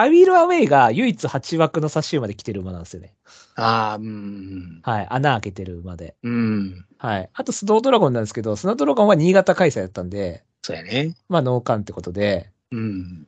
[0.00, 3.14] アウィールアウェイが唯一8枠の差し馬で来てる馬なんですよね。
[3.56, 4.80] ああ、うん。
[4.84, 5.06] はい。
[5.10, 6.14] 穴開けてる馬で。
[6.22, 6.86] うん。
[6.98, 7.30] はい。
[7.32, 11.16] あと、スノードラゴンなんですけど、スノードラゴンは新潟開催だったんで、そうやね。
[11.28, 13.26] まあ、農館ってことで、うん。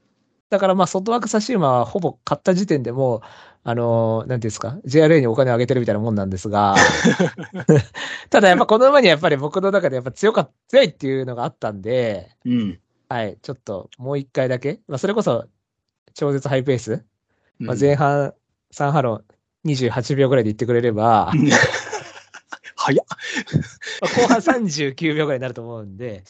[0.48, 3.20] だからまあ、外枠差し馬はほぼ買った時点でもう、
[3.64, 6.76] あの、なんていうんですか、JRA にお金をあげてるみたいなもんなんですが、
[8.30, 12.78] ただやっぱこの馬にはやっぱり僕の中でやっぱ強かっ強いっていうのがあったんで、うん。
[13.08, 15.46] はい、ちょっともう一回だけ、まあそれこそ
[16.14, 17.04] 超絶ハイペース、
[17.58, 18.34] まあ、うん前半
[18.72, 19.24] 3ハロ
[19.64, 21.32] ン28秒ぐらいで行ってくれれば、
[22.76, 23.06] 早っ。
[24.00, 26.24] まあ後半39秒ぐらいになると思うんで、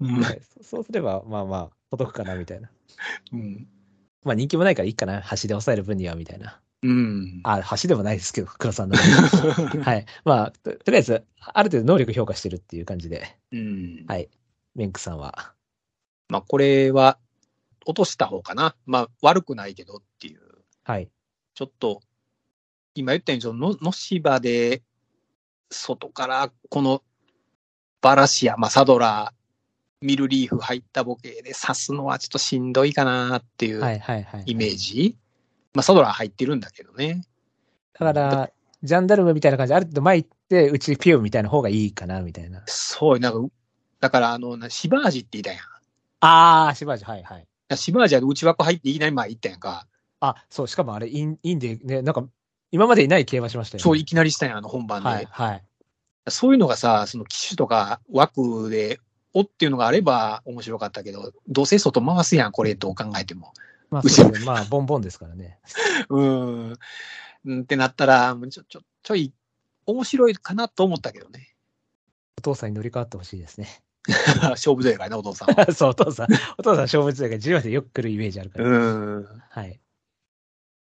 [0.00, 0.22] うん
[0.62, 2.70] そうすればまあまあ届くかなみたいな。
[3.32, 3.66] うん。
[4.24, 6.60] まあ人気もないからいいかな、橋で抑える分にはみたいな。
[6.82, 7.40] うん。
[7.44, 8.96] あ、橋でもないですけど、黒さんの。
[9.82, 10.06] はい。
[10.24, 14.04] まあ、ととりあえず、ある程度能力評価してるっていう感じで、うん。
[14.06, 14.28] はい。
[14.74, 15.54] メンクさんは？
[16.28, 17.18] まあ、これは、
[17.86, 18.76] 落とした方かな。
[18.84, 20.40] まあ、悪くないけどっていう。
[20.84, 21.08] はい。
[21.54, 22.02] ちょっと、
[22.94, 24.82] 今言ったように、その、の野芝で、
[25.70, 27.02] 外から、この、
[28.02, 34.42] バラシア、まあ、サドラー、ミルリーフ入ったボケで刺すのはちょっとしんどいかなっていうはいはいはい。
[34.46, 35.16] イメージ。
[35.72, 37.22] まあ、サドラー入ってるんだけどね。
[37.98, 38.50] だから、
[38.82, 42.62] ジャンダルムみたいな感じで、ある程度前行って、うちピューみたいな方がいいかな、みたいな。
[42.66, 43.54] そう、なんか、
[44.00, 45.60] だから、あの、なシヴァージって言いたやん。
[46.20, 47.46] あー、しばらく、はいはい。
[47.74, 49.86] シヴァージは内枠入っていきなり前行ったやんか。
[50.20, 52.24] あ、そう、しかもあれ、イン、インでね、なんか、
[52.70, 53.82] 今までいない競馬しましたよね。
[53.82, 55.08] そう、いきなりしたやん、あの本番で。
[55.08, 55.64] はいはい。
[56.28, 59.00] そういうのがさ、その騎手とか枠で、
[59.32, 63.52] おっていうのがあれば面白かったけど、どうせ外回すやん、これと考えても。
[63.90, 64.44] まあ、ね。
[64.44, 65.58] まあ、ボンボンですからね。
[66.08, 66.78] うーん。
[67.44, 69.32] うんってなったら、ちょ、ちょ、ちょい、
[69.86, 71.54] 面白いかなと思ったけどね。
[72.38, 73.68] お父さんに乗り換わってほしいですね。
[74.50, 75.70] 勝負強いからね、お父さんは。
[75.74, 76.26] そう、お父さん、
[76.58, 78.64] お父さん勝負強いから、10話でよく来るイメージあるから。
[78.64, 79.42] うーん。
[79.50, 79.80] はい。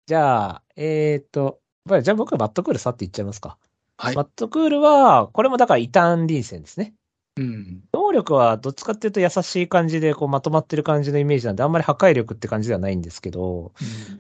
[0.06, 1.56] じゃあ、えっ、と、やっ
[1.88, 3.58] ぱりじゃあ僕はマットクールさって言っちゃいますか。
[3.98, 6.94] はいマットクールは、これもだから異端臨戦ですね。
[7.36, 7.82] うん。
[7.94, 13.72] 能力はどっちかっていうと優しい感じでこうまとまってる感じのイメージなんで、あんまり破壊力って感じではないんですけど、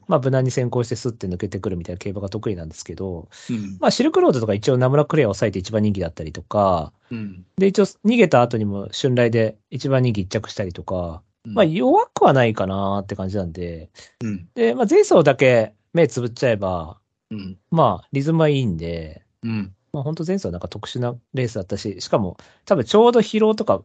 [0.08, 3.76] まあ無難に先行してスッて抜けてくるみたいな競馬が得意なんですけど、うん。
[3.80, 7.44] まあシルクロードとか一応ナムラクレアを抑えて一番人気だったりとか、うん。
[7.58, 13.90] で一応逃げた後にも春来で一番人気一着したりとか、まあ弱くはないかなって感じなんで、
[14.22, 14.48] うん。
[14.54, 16.98] で、まあ前走だけ目つぶっちゃえば、
[17.30, 17.58] うん。
[17.70, 19.74] まあリズムはいいんで、うん。
[19.92, 23.82] まあ本当前走はなんか特殊なレースだったし、しかも多分ちょうど疲労とか、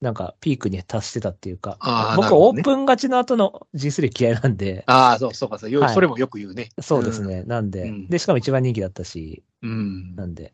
[0.00, 1.78] なんかピークに達してたっていうか、
[2.16, 6.70] 僕オープン勝ちの後の G3 嫌いなんで、ああ、そう、そうか、そう、よはいそれもよく言うね。
[6.80, 7.44] そうですね。
[7.44, 10.16] なんで、うんで、しかも一番人気だったし、うん。
[10.16, 10.52] なんで、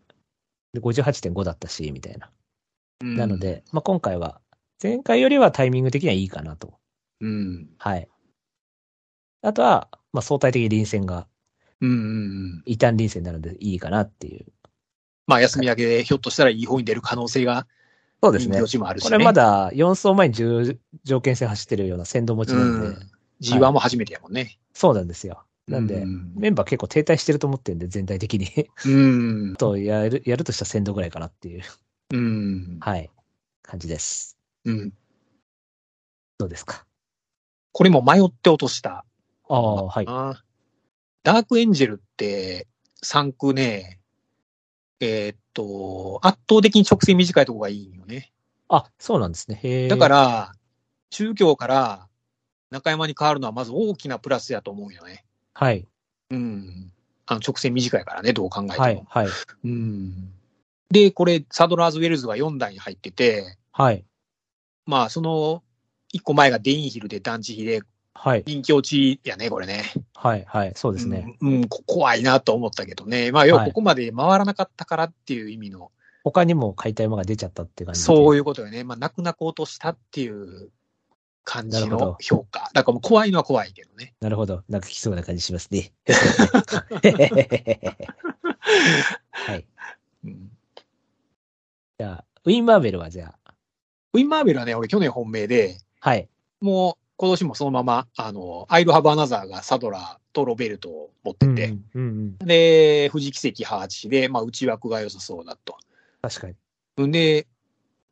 [0.74, 2.30] で58.5だったし、みたいな。
[3.02, 3.16] うん。
[3.16, 4.40] なので、まあ今回は、
[4.82, 6.74] 前回よりはタイミング的にはいいかなと。
[7.20, 7.70] うん。
[7.78, 8.08] はい。
[9.42, 11.26] あとは、まあ相対的臨戦が
[11.80, 11.90] うん。
[11.90, 11.96] うん。
[11.96, 12.00] う
[12.58, 12.62] ん。
[12.66, 14.46] 異端臨戦なのでいいかなっていう。
[15.26, 17.66] まあ、休み明けでひょっとしたらいい方に出る可能性が、
[18.22, 18.62] そうですね人気。
[18.64, 19.18] 落ちもあるし、こね。
[19.18, 23.10] れまだ4走前に10条件戦走ってるような先導持ちなんで、うん。
[23.40, 24.58] G1 も初めてやもんね。
[24.72, 25.44] そうなんですよ。
[25.68, 28.48] なんで、うんメンバー結構停滞してると思ってるんで、全体的に。
[28.86, 29.06] う
[29.52, 29.56] ん。
[29.58, 31.62] と、やる、やるとしたら先導ぐらいかなっていう、
[32.14, 32.78] うん。
[32.80, 33.10] はい、
[33.62, 34.38] 感じです。
[34.64, 34.92] うん。
[36.38, 36.86] どうですか？
[37.72, 39.04] これも迷って落とした。
[39.48, 40.06] ああ、はい。
[41.24, 42.66] あダークエンジェルって、
[43.04, 44.00] 3区ね、
[45.00, 48.32] えーっと、圧倒的に直線短いとこがいいんよね。
[48.68, 49.60] あ、そうなんですね。
[49.62, 49.88] へえ。
[49.88, 50.52] だか、ら、
[51.10, 52.08] 中京から
[52.70, 55.24] 中山に変わるのはまず大きなプラスやと思うよね。
[55.54, 55.86] はい。
[56.30, 56.92] うん。
[57.26, 58.84] あの直線短いからね、どう考えても。
[58.84, 59.28] はい、はい、
[59.64, 60.32] うん。
[60.90, 64.04] で、これ、サドラーズ・ウェルズが4台に入ってて、はい、
[64.86, 65.62] まあ、その、
[66.14, 67.82] 1個前がデインヒルで団地比で
[68.20, 69.84] はい、人気落ちやね、これね。
[70.14, 71.36] はい、はい、そうですね。
[71.40, 73.30] うん、うんこ怖いなと思ったけどね。
[73.30, 75.92] まあ、要ははいここまで回らなかったからっていう意味の、
[76.24, 78.06] 他にも買いたい馬が出ちゃったっていう感じで。
[78.06, 78.82] そういいうことよね。
[78.82, 80.70] まあ、泣く泣く落としたっていう
[81.44, 82.70] 感じの評価。
[82.74, 84.14] だからもう怖いのは怖いけどね。
[84.20, 84.64] なるほど。
[84.68, 85.92] なんか来そうな感じしますね。
[89.30, 89.64] はい。
[90.24, 90.50] うん
[92.00, 93.54] じゃあ、ウィン・マーベルはじゃあ、
[94.12, 96.28] ウィン・マーベルはね、俺去年本命で、はい。
[96.60, 102.02] もう今年もそのまま、あの、アイル・ハブ・アナザーがサドラーとロベルトを持ってて、うん、うん、
[102.38, 102.46] うん。
[102.46, 105.76] で、富士奇跡ハーチで、まあ、内枠が良さそうだと。
[106.22, 106.46] 確か
[106.96, 107.08] に。
[107.08, 107.48] んで、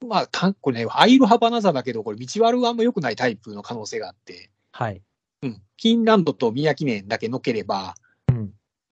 [0.04, 5.00] まあ、かんこれね、アイル・ハブ・アナザーだけど、これ道悪はあんま良くないタイプの可能性があって、はい。
[5.42, 5.62] うん。
[5.76, 7.94] キンランドと宮記念だけ乗ければ、
[8.28, 8.50] うん。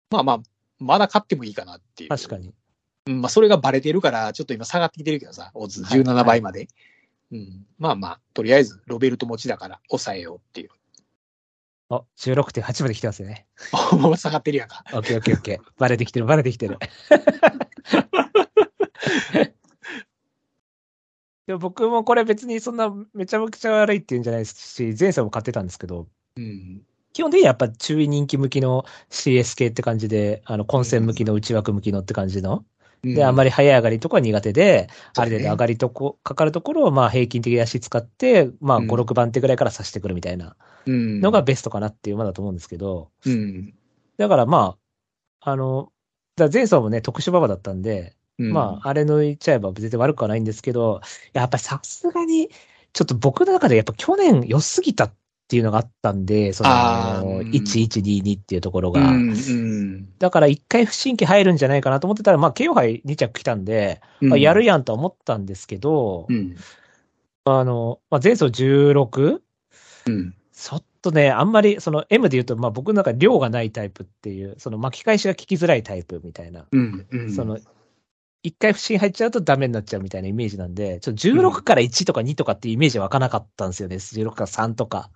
[0.09, 0.39] まあまあ、
[0.79, 2.09] まだ勝ってもいいかなっていう。
[2.09, 2.51] 確かに。
[3.05, 6.67] うん、まあ、それがバレてるから、ちょっと今下がってきてるけどさ、オッズはい17倍まで。
[7.31, 7.65] うん。
[7.77, 10.69] まあまあ、とりあえず、ロベルト持ちだから、抑えようっていう。
[11.89, 13.47] あ、16.8まで来てますよね。
[13.99, 14.83] もう下がってるやんか。
[14.93, 15.71] オッケーオッケーオッケー。
[15.77, 16.77] バレてきてる、バレてきてる。
[21.47, 26.83] でも僕もこれ別にそんなめちゃくちゃ悪いっていうんじゃないですし、前走も買ってたんですけど、うん。
[27.11, 32.65] 基本的にはやっぱ注意人気向きの CS 系って感じで、あの、混戦向きの内枠向きのって感じの。
[33.03, 38.87] で、あんまり、り早い上がりとかは苦手で、ある程度上がりとこ、かかるところをまあ平均的に足使って、まあうん。
[38.87, 41.21] 5、6番手ぐらいから刺してくるみたいなうん。
[41.21, 43.73] のが、ベストかなっていう馬だと思うんですけど、うん。
[44.17, 44.77] だからま
[45.41, 45.91] あ、あの、
[46.37, 48.53] 前走もね、特殊馬場だったんで、うん。
[48.53, 51.01] まあ、あれ抜いちゃえば全然悪くはないんですけど、
[51.33, 52.49] やっぱりさすがに、
[52.93, 55.13] ちょっと僕の中でやっぱ去年良すぎたっ
[55.49, 59.09] ていうのがあったんで、その、あーうん1122っていうところうが。
[59.09, 59.29] ん。
[59.29, 60.07] うん。
[60.19, 66.55] だから一回不審期入るんじゃないかなと思ってたら、まあ、KO 杯2着来たんで、まあ、やるやんとは思ったんですけど、うん。
[67.45, 69.39] あの、まあ、前走 16?
[70.07, 70.35] うん。
[70.53, 76.67] ちょっとね、あんまり、その M で言うと、まあ僕の中で量がないタイプっていう、その巻き返しが効きづらいタイプみたいな。
[76.71, 77.07] うん。
[77.09, 77.31] うん。
[77.31, 77.57] その、
[78.41, 83.97] 一回不審入っちゃうとダメになっちゃうみたいなイメージなんで、ちょっと16から1とか2とかっていうイメージは湧かなかったんですよね。
[83.97, 85.09] 16から3とか。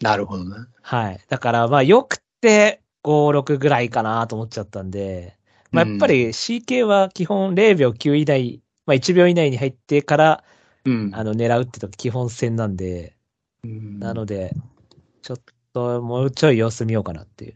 [0.00, 0.68] なるほどな。
[0.82, 1.20] はい。
[1.28, 5.36] だからまあよくて5、6ぐらいかなと思っちゃったんで、
[5.70, 10.44] まあやっぱり CK は基本0秒9以内、まあ1秒以内に入ってから、
[10.84, 11.10] うん。
[11.14, 13.16] あの狙うってと基本戦なんで、
[13.62, 14.54] うんなので、
[15.22, 15.36] ちょっ
[15.72, 17.54] ともうちょい様子見ようかなっていう。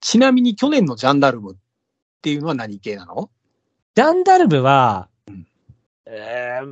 [0.00, 1.56] ちなみに去年のジャンダルムっ
[2.22, 3.30] ていうのは何系なの？
[3.94, 5.13] ジャンダルムはうん、
[6.06, 6.68] えーう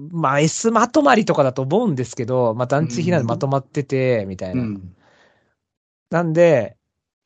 [0.00, 4.62] んまあ S まとまりとかだと思うんですけど、まあ団地避難でまとまってて、みたいな。
[4.62, 4.94] ん。
[6.10, 6.76] なんで、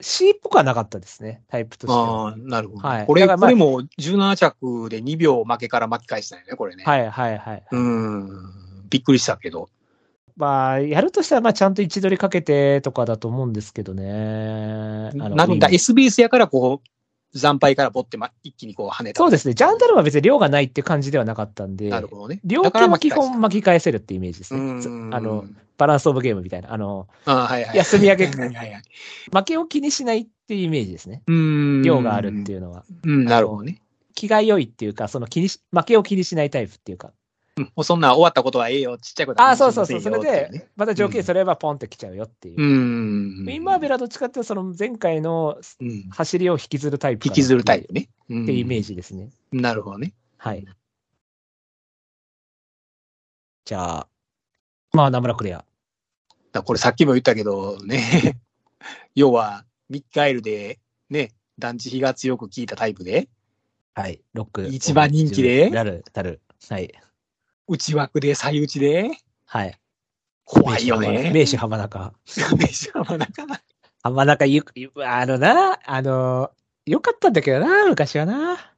[0.01, 2.29] C っぽくはなかったですね、タイプとしては。
[2.29, 2.87] ああ、なるほど。
[2.87, 6.85] はいこれ、まあこれも17着で2秒負けから巻き返したよね、これね。
[6.85, 7.65] はいはいはい。
[7.73, 8.29] うん。
[8.91, 9.69] びっくりしたけど。
[10.37, 15.11] まあ、やるとしたら、まあちゃんと位置取りかけてとかだと思うんですけどね。
[15.13, 16.89] あのなので、SBS やからこう、
[17.35, 19.19] 惨敗からボって、ま、一気にこう跳ねた。
[19.19, 19.55] そうですね。
[19.55, 22.41] ジャンダルムは別に量がないっていう感じではなかったんで、なるほどね。
[22.45, 25.17] 両だから手は基本巻き返せるってイメージですうね。
[25.17, 25.45] あの、
[25.77, 26.73] バランスオブゲームみたいな。
[26.73, 27.77] あの、ああはいはい。
[27.77, 28.83] 休み明け はいはいはい。
[29.33, 31.23] 負けを気にしないっていうイメージですね。
[31.27, 31.83] うん。
[31.83, 32.85] 量があるっていうのは。
[33.05, 33.83] うん、なるほどね。
[34.15, 37.13] 気が良いっていうか、その気にし、負けを気にしないタイプっていうか。
[37.59, 40.01] う んもうそんな終わったことはええよ、ちっちゃいことはああ、そうそうそう。
[40.01, 42.61] それでまた条件そればポンってきちゃうよっていう。
[42.61, 42.65] う
[43.45, 43.49] ん。
[43.49, 46.09] インバーベラどっちかっていうと、その前回のうん。
[46.11, 48.03] 走りを引きずるタイプ引きずるタイプね。
[48.03, 48.89] っていうイメージ。
[48.89, 49.31] ジですね。
[49.53, 50.13] なるほどね。
[50.37, 50.65] はい。
[53.65, 54.09] じゃあ、
[54.93, 55.65] まあ、名村クレア。
[56.53, 58.41] だこれさっきも言ったけどね、
[59.15, 60.81] 要は、ミッカエルで、
[61.11, 63.29] ね、団地比が強く効いたタイプで、
[63.95, 64.23] はい。
[64.33, 64.67] ロック。
[64.69, 66.41] 一番人気でなる、なる。
[66.71, 66.93] はい。
[67.69, 69.11] 内枠で最内で、
[69.45, 69.79] はい。
[70.45, 71.31] 怖いよね。
[71.33, 72.13] 名手浜中。
[72.57, 73.47] 名手浜中。
[74.03, 76.51] 浜中ゆ、ゆあのな、あの、
[76.87, 78.75] よかったんだけどな、昔はな。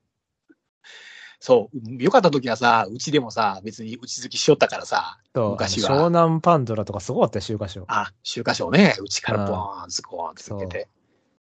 [1.38, 7.84] そう、良かった時はさ、うちでもさ、別に内付きしよったからさ、昔は湘南パンドラとかすごかったよ、週刊賞。
[7.88, 10.88] あ、週刊賞ね、うちからボーン、ズコーンって言ってて。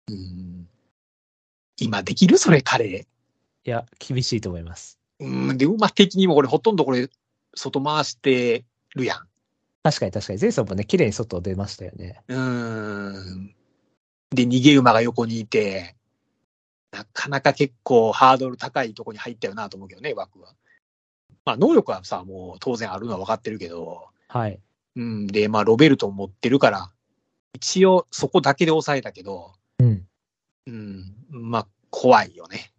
[0.09, 0.69] うん。
[1.79, 2.87] 今できるそれ、彼。
[2.89, 3.07] い
[3.65, 4.99] や、厳しいと思います。
[5.19, 7.09] うん、で、馬的にもこれほとんどこれ、
[7.57, 9.29] 外回してるやん。
[9.83, 10.41] 確かに確かに。
[10.41, 12.23] 前走もね、綺麗に外出ましたよね。
[12.29, 13.55] うーん。
[14.31, 15.97] で、逃げ馬が横にいて、
[16.91, 20.55] なかなか結構ハードル高いとこに入ったよなと思うけどね、枠は。
[21.45, 24.61] まあ、能力はさ、もう当然あるのは分かってるけど、はい。
[24.97, 25.27] うん。
[25.27, 26.91] で、まあ、ロベルト持ってるから、
[27.55, 30.09] 一応そこだけで抑えたけど、うん。
[30.67, 31.15] うん。
[31.31, 32.73] まあ、怖いよね。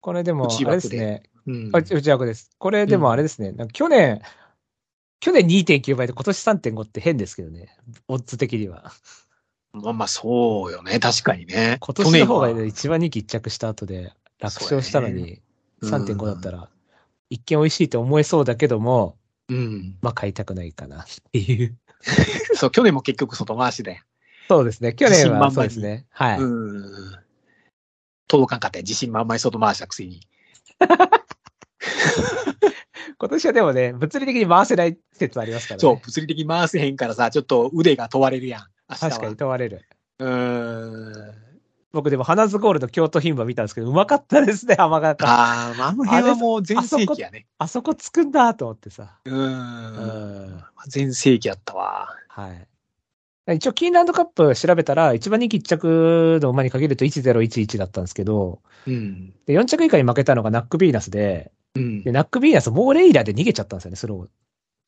[0.00, 1.22] これでも、内あれですね。
[1.48, 1.70] うん。
[1.72, 2.50] あ内枠です。
[2.58, 3.52] これでもあれですね。
[3.52, 4.20] なんか去年、
[5.20, 7.74] 去年2.9倍で今年3.5って変ですけどね。
[8.06, 8.92] オッズ的には。
[9.72, 11.00] まあまあ、そうよね。
[11.00, 11.78] 確かにね。
[11.80, 15.40] 今年の方が一番人気一着した後で楽勝したのに
[15.80, 16.68] そうやね3.5だったら、
[17.30, 19.16] 一見美味しいと思えそうだけども、
[19.48, 19.96] うん。
[20.02, 21.78] まあ買いたくないかなっていう。
[22.54, 24.02] そう、去年も結局外回しで。
[24.48, 24.92] そうですね。
[24.92, 26.06] 去年はそうですね。
[26.10, 26.38] はい。
[26.38, 27.18] うん。
[28.28, 28.82] 届かんかったよ。
[28.82, 30.20] 自信満々に外回したくせに。
[33.20, 35.80] 今年はでもね、物理的に回せない説ありますからね。
[35.80, 38.62] そう、物理的に回せへんからさ、ちょっと腕が問われるやん。
[38.88, 39.82] 確かに問われる。
[40.20, 41.48] うーん。
[41.92, 45.26] 僕でも花ズゴールド京都牝馬見たんですけど、うまかったですね、浜川か。
[45.26, 47.46] ああ、まあ、あの辺はもう全盛期やね。
[47.58, 49.18] あそこつくんだと思ってさ。
[49.24, 49.30] う。
[49.30, 50.64] うんん。
[50.86, 52.08] 全盛期やったわ。
[52.28, 52.68] はい。
[53.56, 59.32] 一応、キーンランドカップ調べたら、一番人気一着の馬に限ると1011だったんですけど、うん。
[59.46, 62.12] で、4着以下に負けたのがナックビーナスで、うんで、。
[62.12, 64.28] ナックビーナス、モーレイラで逃げちゃったんですよね、スロー。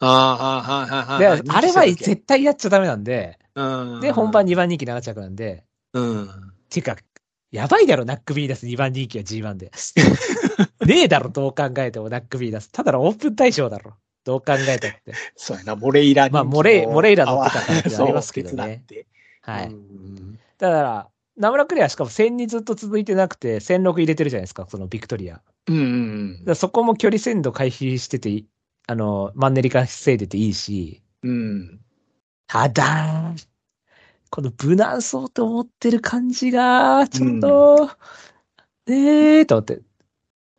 [0.00, 1.42] ああ、はいはいはいで、はい。
[1.48, 4.00] あれは絶対やっちゃダメなんで、うん。
[4.00, 6.30] で、本番2番人気7着なんで、うん。
[6.70, 6.96] てか、
[7.52, 9.70] やばいだろ、ナックビーナス2番人気は G1 で。
[10.86, 12.68] ねえだろ、どう考えてもナックビーナス。
[12.68, 13.94] ただのオープン対象だろ。
[14.24, 15.02] どう考えたって。
[15.36, 18.84] そうやな、モレイラまあモレイモレイラ乗ってたからってそうありますけどね
[19.42, 19.66] はい。
[19.66, 21.08] うんだから、
[21.38, 25.40] ナムラクレアしかも1000にずっと続いてなくて、1006入れてるじゃないですか、そのビクトリア。
[25.68, 28.44] うんうんらそこも距離線度回避してて
[28.86, 31.30] あの、マンネリ化防いでていいし、うん。
[31.30, 31.80] うん。
[32.48, 33.34] ただ、
[34.30, 37.90] この無難そうと思ってる感じが、ちょっと、
[38.86, 39.80] ねえと思って。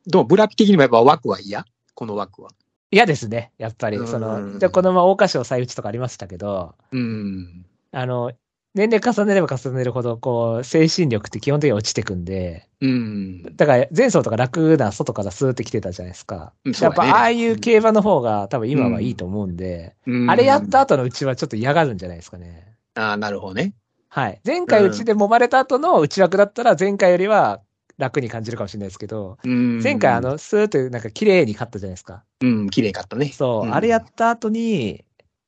[0.08, 1.66] どうブラピ的にもやっぱ枠は嫌？
[1.94, 2.52] この枠は。
[2.90, 3.98] 嫌ですね、やっぱり。
[3.98, 7.66] うんその、で、このまま桜花賞再打ちとかありましたけど、うん。
[7.92, 8.32] あの、
[8.74, 13.44] 年齢重ねれば重ねるほど、こう、精神力って基本的に落ちてくんで、うん。
[13.58, 16.54] だから前走とか楽な外からスーって来てたじゃないですか。
[16.64, 22.76] うんそうだねやっぱああいう競馬の方が多分今はいいと思うんで、うんあれやった後のうちはちょっと嫌がるんじゃないですかね。
[22.96, 23.74] ああ、なるほどね。
[24.08, 24.40] はい。
[24.46, 27.62] 前回うちで揉まれた後の内枠だったら前回よりは
[27.98, 32.24] 楽に感じるかもしれないですけど、うん前回あ、の、スーってなんか綺麗に勝ったじゃないですか。
[32.42, 33.28] うん、綺麗かったね。
[33.28, 35.06] そう、んあれやった後に、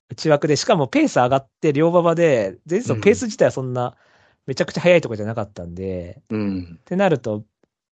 [0.09, 3.95] 内枠で、しかもペース上がって両馬場で、前走ペース自体はそんな、
[4.45, 6.77] めちゃくちゃ速いとこじゃなかったんで、うん。
[6.81, 7.45] ってなると、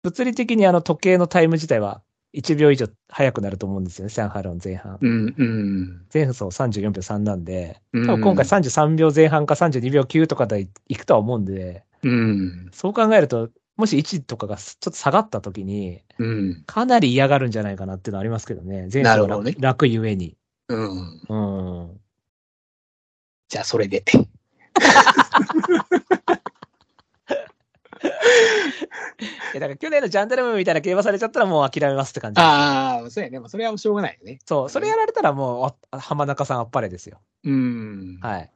[0.03, 2.03] 物理的にあの時計のタイム自体は
[2.35, 4.99] 1秒以上速くなると思うんですよね、サンハロン前半。
[5.01, 6.07] うん、うん。
[6.13, 12.69] 前走34秒3なんで、うん多分今回33秒前半か32秒9とかでいくとは思うんで、うん。
[12.73, 16.65] そう考えると、もし1とかがちょっと下がった時に、うん。
[16.67, 18.89] かなり嫌がるんじゃないかなっていうのはありますけどね。
[18.93, 20.37] 前走楽,、ね楽ゆえに。
[20.69, 21.21] うん。
[21.29, 21.35] う
[21.95, 22.01] ん。
[23.49, 24.05] じゃあ、それで。
[29.55, 32.41] えだから去年のジャンダルムみたいな競馬されちゃったらもう諦めますって感じ。
[32.41, 33.41] ああ、そうやね。
[33.41, 34.39] まあそれはしょうがないよね。
[34.45, 37.21] そう、それやられたらもうあ浜中さんあっぱれですよ。
[37.45, 38.19] うん。
[38.21, 38.51] はい。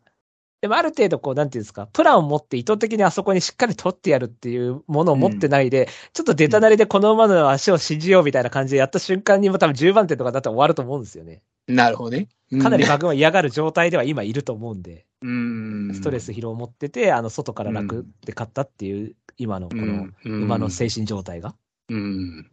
[0.61, 11.43] でもある程度こう、なんていうんですか、プランを持って意図的にあそこにしっかり取ってやるっていうものを持ってないで、ちょっと出たなりでこの馬の足を信じようみたいな感じでやった瞬間にも多分10番手とかだったら終わると思うんですよね。
[11.67, 12.29] なるほどね。
[12.61, 15.91] かなり馬群は嫌がる状態では今いると思うんで、うん。
[15.95, 21.55] ストレス疲労を持ってて、あの、外から楽で勝ったっていう、今のこの馬の精神状態が。
[21.89, 22.51] うん。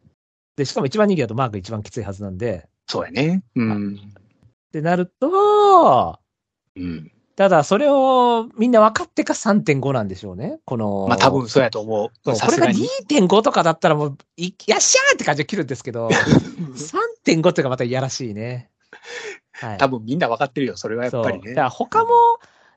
[0.56, 3.44] で、しかも一番人気だとマーク一番きついはずなんで、そうやね。
[3.56, 3.96] うん。
[3.96, 6.20] ってなると、
[6.76, 7.12] うん。
[7.36, 10.60] ただそれをみんな分かってか3.5なんでしょうね。
[10.66, 12.10] この、まあ多分そうやと思う。
[12.24, 12.86] これがさすがに。
[13.08, 18.69] 2.5とかだったらもう、いやっしゃーって感じで切るんですけど、3.5っていうかまたいやらしいね。
[19.54, 19.78] はい。
[19.78, 20.78] 多分みんな分かってるよ。
[20.78, 21.12] それはやっ。
[21.12, 21.62] ぱりねだか。
[21.64, 22.10] ら他も、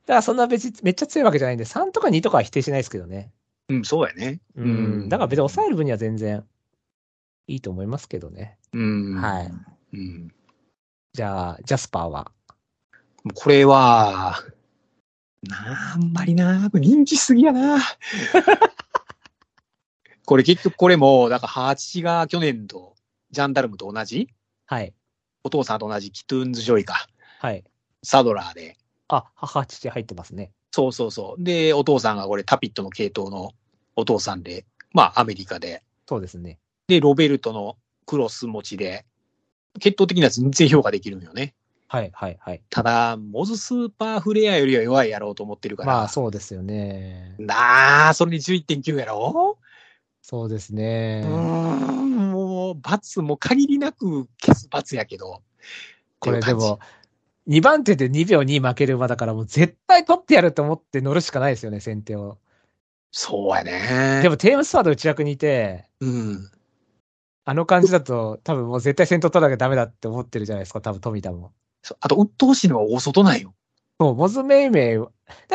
[0.06, 3.32] だからそんな別にめっちゃ強いわけじゃないんで、3とか2とかは否定しないですけどね。
[3.68, 4.40] うん、そうやね。
[4.56, 5.08] うん。
[5.08, 6.44] だから別に抑える分には全然
[7.46, 8.58] いいと思いますけどね。
[8.72, 9.14] うん。
[9.20, 9.50] はい。
[9.94, 10.34] うん。
[11.12, 12.32] じゃあ、ジャスパーは？
[13.34, 14.42] これは、
[15.42, 17.78] なあ、あんまりな、人気すぎやな。
[20.24, 22.94] これ結局これも、だからハーチが去年と
[23.30, 24.28] ジャンダルムと同じ？
[24.66, 24.94] はい。
[25.44, 27.06] お父さんと同じキトゥーンズ・ジョイか。
[27.40, 27.64] はい。
[28.02, 28.76] サドラーで。
[29.08, 30.52] あ、母、父入ってますね。
[30.70, 31.42] そうそうそう。
[31.42, 33.52] で、お父さんがこれタピットの系統の
[33.96, 35.82] お父さんで、まあアメリカで。
[36.08, 36.58] そうですね。
[36.88, 37.76] で、ロベルトの
[38.06, 39.04] クロス持ちで、
[39.80, 41.54] 血統的には全然評価できるのよね。
[41.88, 42.62] はい、はい、はい。
[42.70, 45.92] ただ、モズスーパーフレアよりは弱いやろうと思ってるから。
[45.92, 47.34] まあ、そうですよね。
[47.38, 49.58] なあ、それに11.9やろ？
[50.22, 51.22] そうですうね。
[51.24, 52.01] ーん、
[52.74, 55.42] 罰も限りなく消す罰やけど。
[56.18, 56.78] これでも、
[57.48, 62.38] 2番手で2秒2負ける馬だからもう絶対取ってやると思って乗るしかないですよね、先手を。
[63.10, 64.20] そうやね。
[64.22, 66.50] でもテームスワード内役にいて、うん。
[67.44, 71.52] あの感じだと多分もう絶対先頭取らなきゃダメだって思ってるじゃないですか、多分富田も。
[71.82, 73.54] そうあと、鬱陶しいのは大外なんよ。
[73.98, 75.08] もう、モズメイメイ、なん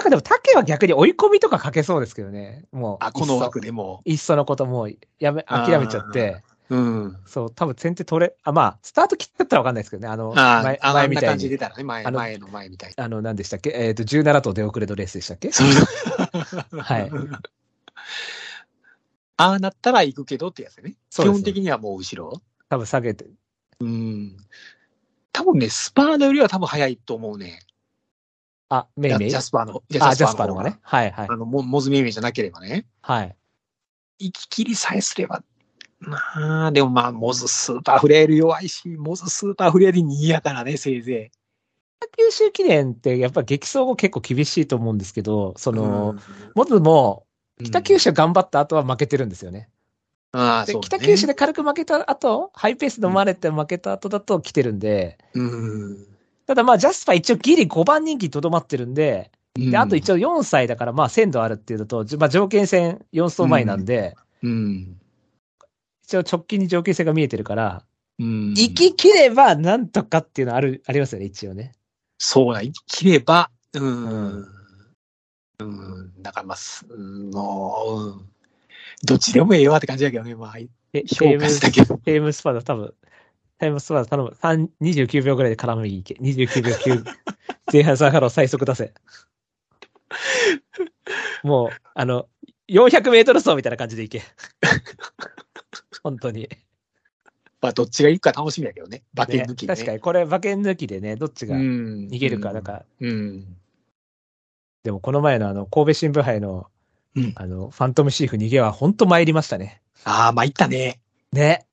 [0.03, 2.65] かでも竹は逆に追い込みとかかけそうですけどね。
[2.71, 4.01] もう、あ、この枠でも。
[4.05, 7.17] いっそのこともうやめ、諦めちゃって、うん。
[7.25, 11.29] そう、多分先手取れ、あ、まあ、スタート切ってったらわかんないですけどね、あの、前ああ、あんな前みたいに。
[11.29, 12.95] 感じ出たらね、前、あの前の前みたいに。
[12.97, 13.69] あの、何でしたっけ？
[13.73, 15.49] えっ、と、17頭出遅れのレースでしたっけ？
[16.77, 17.11] はい。
[19.39, 20.95] ああなったら行くけどってやつね。
[21.11, 22.41] 基本的にはもう後ろ？
[22.69, 23.27] 多分下げて。
[23.79, 24.35] うん。
[25.31, 27.59] 多分ね、スパーナよりは多分早いと思うね。
[28.69, 29.29] あ、メイメイ？
[29.29, 29.83] ジャスパーの。
[30.01, 30.79] あ、ジャスパーの方が方ね。
[30.81, 31.35] はいはいあ。
[31.37, 32.85] の、モモズメイメイじゃなければね。
[33.01, 33.35] はい。
[34.19, 35.43] 行き切りさえすれば。
[35.99, 41.31] まあ、でもまあ、モズスーパーフレール弱いし、モズスーパーフレール2位やからね、せいぜ
[42.17, 45.73] 九州記念ってやっぱ激走後結構厳しいと思うんですけど、そい。
[45.73, 46.19] の、うん
[46.55, 47.25] モズも
[47.63, 48.11] 北九州。
[48.11, 49.69] 州頑張った後は負けてるんですよね。
[50.31, 56.05] ああ、でそうだね北九州で軽く負けた後、ハイペースで飲まれて負けた後だと来てるんで、うん。
[56.45, 64.99] ただまあジャスパー一応ギリ5番人気にとどまってるんで、うんで、あと一応4歳だからまあ鮮度あるっていうのと、じまあ条件戦4走前なんで、うん。
[66.07, 67.83] 一応直近に条件戦が見えてるから、
[68.17, 68.53] うん。
[68.55, 71.73] 生き切ればなんとかっていうのある、ありますよね、一応ね。
[72.17, 73.79] そうだ、生き切れば、う。
[73.79, 74.45] うん
[75.59, 76.13] うん。
[76.21, 78.29] だからまあ、すうん、もう、うん。
[79.03, 81.97] どっちでもええわって感じだけどね、まあ、え、評価したけど。
[81.97, 82.93] テイエムスパーダ多分、
[83.59, 84.37] テイエムスパーダ頼む。
[84.41, 86.13] 3 29秒ぐらいで絡みいけ。
[86.13, 87.03] 29秒9。
[87.73, 88.93] 前半3ハロー最速出せ。
[91.43, 92.29] もう、あの、
[92.69, 94.21] 400メートル走みたいな感じでいけ。
[96.07, 96.47] 本当に。
[97.59, 99.03] まあ、どっちがいくか楽しみだけどね。
[99.13, 102.63] 馬券抜きね確かに、これ馬券抜きでね、どっちが逃逃げるか、なん。
[102.63, 103.57] か、うん。
[104.83, 106.67] でもこの前のあの、神戸新聞杯の、
[107.15, 109.81] うんあの、ファントムシーフ逃げは本当参りましたね。
[110.05, 111.01] ああ、まあ、いったね。
[111.33, 111.65] ね。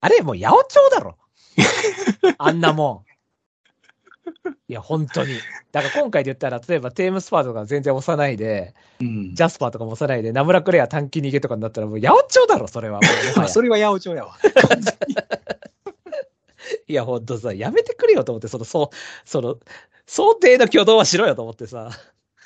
[0.00, 1.18] あれ、もう八百長だろ。
[2.38, 3.11] あんなもん。
[4.68, 5.34] いや、本当に。
[5.72, 9.34] だから今回で言ったら、例えばテームスパーとか全然押さないで、うん。
[9.34, 13.00] ジャスパーとかも押さないで、ナムラクレア短期逃げとかになったら、もう八百長だろ、それは。
[13.48, 14.36] それは八百長やわ。
[16.88, 18.96] いや、ほんとさ、やめてくれよと思って、その、そう、
[19.28, 19.58] その、
[20.06, 21.90] 想定の挙動はしろよと思ってさ、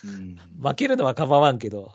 [0.05, 0.39] うん。
[0.63, 1.93] 負けるのは構わんけど。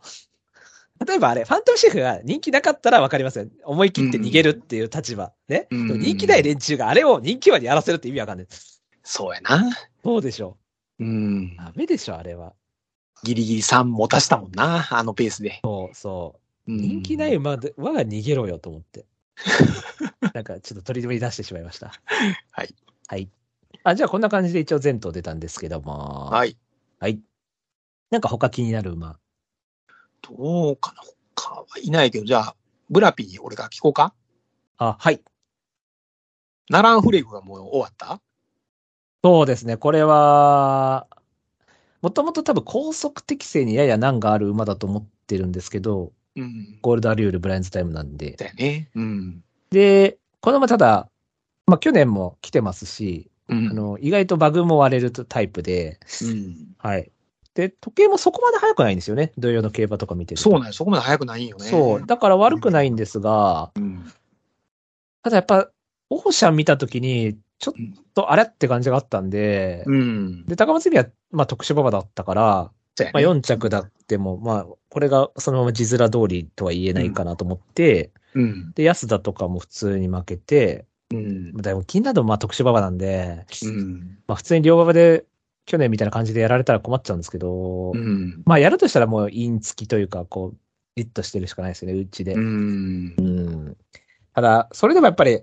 [1.05, 3.47] 例えばあれ、ファントムシェフが人気なかったらわかりますよ。
[3.63, 5.33] 思い切って逃げるっていう立場。
[5.47, 5.67] ね。
[5.71, 8.47] うんでも人気ない連中があれを人気馬にやらせるって意味わかんない。
[9.03, 9.69] そうやな。
[10.03, 10.57] そうでしょ。
[10.99, 11.55] うん。
[11.55, 12.53] ダメでしょ、あれは。
[13.23, 15.59] ギリギリ3持たしたもんな、あのペースで。
[15.63, 16.35] そうそ
[16.67, 16.71] う。
[16.71, 19.05] うん人気ない馬で馬が逃げろよと思って。
[20.33, 21.91] なんかちょっと取り取り出してしまいました。
[22.51, 22.75] はい。
[23.07, 23.29] はい。
[23.83, 26.29] あ、じゃあこんな感じで一応全頭出たんですけども。
[26.29, 26.55] はい。
[26.99, 27.19] はい。
[28.11, 29.19] なんか他気になる馬。
[30.21, 31.01] どうかな
[31.35, 32.55] 他はいないけど、じゃあ、
[32.89, 34.13] ブラピー俺が聞こうか
[34.77, 35.21] あ、はい。
[36.69, 38.21] ナランフレグがもう終わった？
[39.23, 39.77] そうですね。
[39.77, 41.07] これは、
[42.01, 46.79] もともと多分高速適正にやや難がある馬だと思ってるんですけど、うん。
[46.81, 48.31] ゴールドアリュールブラインズタイムなんで。
[48.31, 48.89] だよね。
[48.95, 49.43] うん。
[49.69, 51.09] で、この馬ただ、
[51.67, 53.69] まあ去年も来てますし、うん。
[53.69, 56.75] あの、意外とバグも割れるタイプで、うん。
[56.77, 57.11] はい。
[57.53, 59.33] で、時計もそこまで速くないんですよね。
[59.37, 60.49] 同様の競馬とか見てると。
[60.49, 60.73] そうなんよ。
[60.73, 61.65] そこまで早くないんよね。
[61.65, 62.05] そう。
[62.05, 64.11] だから悪くないんですが、うん。
[65.21, 65.69] ただやっぱ、
[66.09, 67.73] オーシャン見たときに、ちょっ
[68.15, 70.45] とあれって感じがあったんで、うん。
[70.47, 73.27] で、高松日は、まあ特殊馬場だったから、まあそうやね。
[73.27, 78.73] 4着だっても、まあ、これがそのまま字面通りとは言えないかなと思って、うん。
[78.73, 81.53] で、安田とかも普通に負けて、うん。
[81.55, 84.17] でも金などまあ特殊馬場なんで、うん。
[84.25, 85.25] まあ普通に両馬場で
[85.67, 88.41] 去年みたいな感じでやられたら困っちゃうんですけど、うん。
[88.45, 90.57] まあやるとしたらもうイン付きというか、こう、
[90.95, 92.33] リッとしてるしかないですよね、うちで。
[92.33, 93.13] うん。
[93.17, 93.77] うん
[94.33, 95.41] ただ、それでもやっぱり、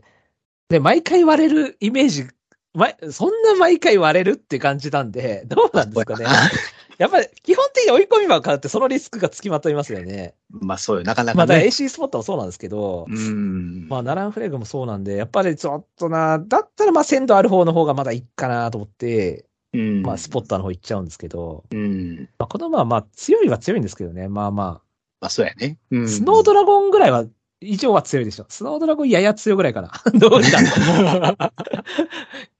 [0.70, 2.26] ね、毎回割れるイメージ、
[2.74, 6.26] ま、そんな毎回割れるって感じなんで、どうなんですかね。
[6.98, 10.34] やっぱり、基本的に追い込み馬を買うってそのリスクがつきまといますよね。
[10.50, 11.04] まあそうよ。
[11.04, 11.66] なかなからかね。
[11.68, 13.88] AC スポットもそうなんですけど、うん。
[13.88, 20.02] まあ、ナランフレグもそうなんで、やっぱりちょっとな、だったらまあ、鮮度ある方の方がまだいいかなと思って、うん。
[20.02, 22.28] まあ、スポッターの方行っちゃうんですけど、うん。
[22.38, 24.82] まあ、この馬はまあ、強いは強いんですけどね、まあま
[25.20, 25.78] まあそうやね。
[25.92, 26.08] うあ、ん。
[26.08, 27.24] スノードラゴンぐらいは、
[27.60, 28.46] 以上は強いでしょ。
[28.48, 29.90] スノードラゴンやや強いぐらいかな。
[30.18, 30.60] どうした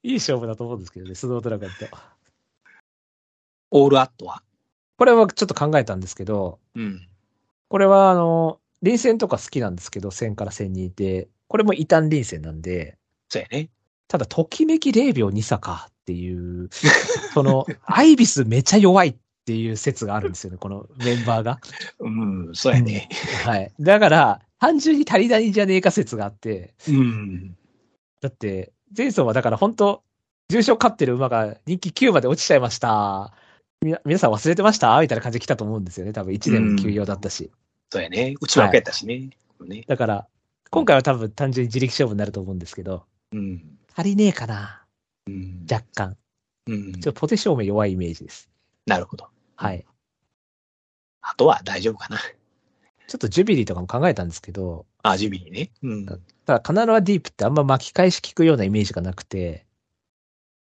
[0.03, 1.75] いい勝負だと思うんですけどね、スノードラゴンと。
[3.71, 4.43] オールアットは？
[4.97, 7.07] これはちょっと考えたんですけど、うん。
[7.69, 12.97] これはあの、臨戦とか好きなんですけど、戦から戦にいて、これも異端臨戦なんで、
[13.29, 13.71] そうやね。
[14.09, 16.71] ただ、ときめき0秒2差かっていう、
[17.35, 21.61] その、アイビスめちゃ弱いっていう説があるんですよね、このメンバーが。
[22.01, 22.51] うん。
[22.55, 23.09] そうやね。
[23.45, 23.73] はい。
[23.79, 27.57] だから、単純に足りないんじゃねえか説があって、うん。
[28.21, 30.03] だって、前走はだから本当
[30.49, 33.33] 重賞勝ってる馬が人気9まで落ちちゃいました。
[33.83, 35.01] みな皆さん忘れてました？
[35.01, 36.13] みたいな感じで来たと思うんですよね。
[36.13, 37.51] 多分1年も休養だったし。
[37.91, 38.35] そうやね。
[38.41, 39.31] 内枠やったしね。
[39.61, 39.85] ね。
[39.87, 40.27] だから、
[40.71, 43.79] 今回は多分単純に自力勝負になると思うんですけど、うん。
[43.95, 44.83] 足りねえかな
[45.27, 45.67] うん。
[45.71, 46.17] 若干。
[46.67, 48.49] うんちょっとポテ証明弱いイメージです。
[48.87, 49.29] なるほど。
[49.57, 49.85] はい。
[51.23, 52.19] あとは大丈夫かな。
[53.09, 55.71] ちょっとジュビリーとかも考えたんですけど、あ、ジュビリーね。
[55.83, 56.07] うん。
[56.07, 59.67] ただカナロアディープってあんま巻き返し効くようなイメージがなくて、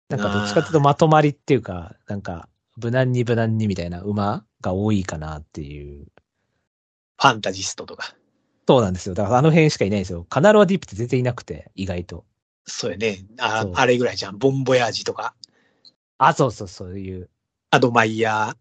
[0.09, 6.07] なんかどっちかっていうとまとまりっていうか、なんか無難に無難にみたいな馬が多いかなっていう。
[7.20, 8.14] ファンタジストとか。
[8.66, 9.14] そうなんですよ。
[9.14, 10.24] だからあの辺しかいないんですよ。
[10.30, 12.24] カナロアディープって全然いなくて、意外と。
[12.66, 13.18] そうやね。
[13.38, 14.38] ああれぐらいじゃん。
[14.38, 15.34] ボンボヤージとか、
[16.22, 17.30] あ、そうそう、そういう、
[17.70, 18.57] アドマイヤー、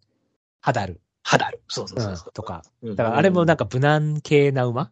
[0.62, 1.62] ハダル、ハダル。
[1.68, 2.34] そうそううそうんそう。
[2.34, 2.64] とか。
[2.82, 4.92] うんだからあれもなんか無難系な馬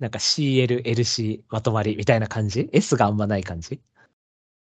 [0.00, 3.78] なんか CL、LC まとまりみたいな感じ ?S があんまない感じ？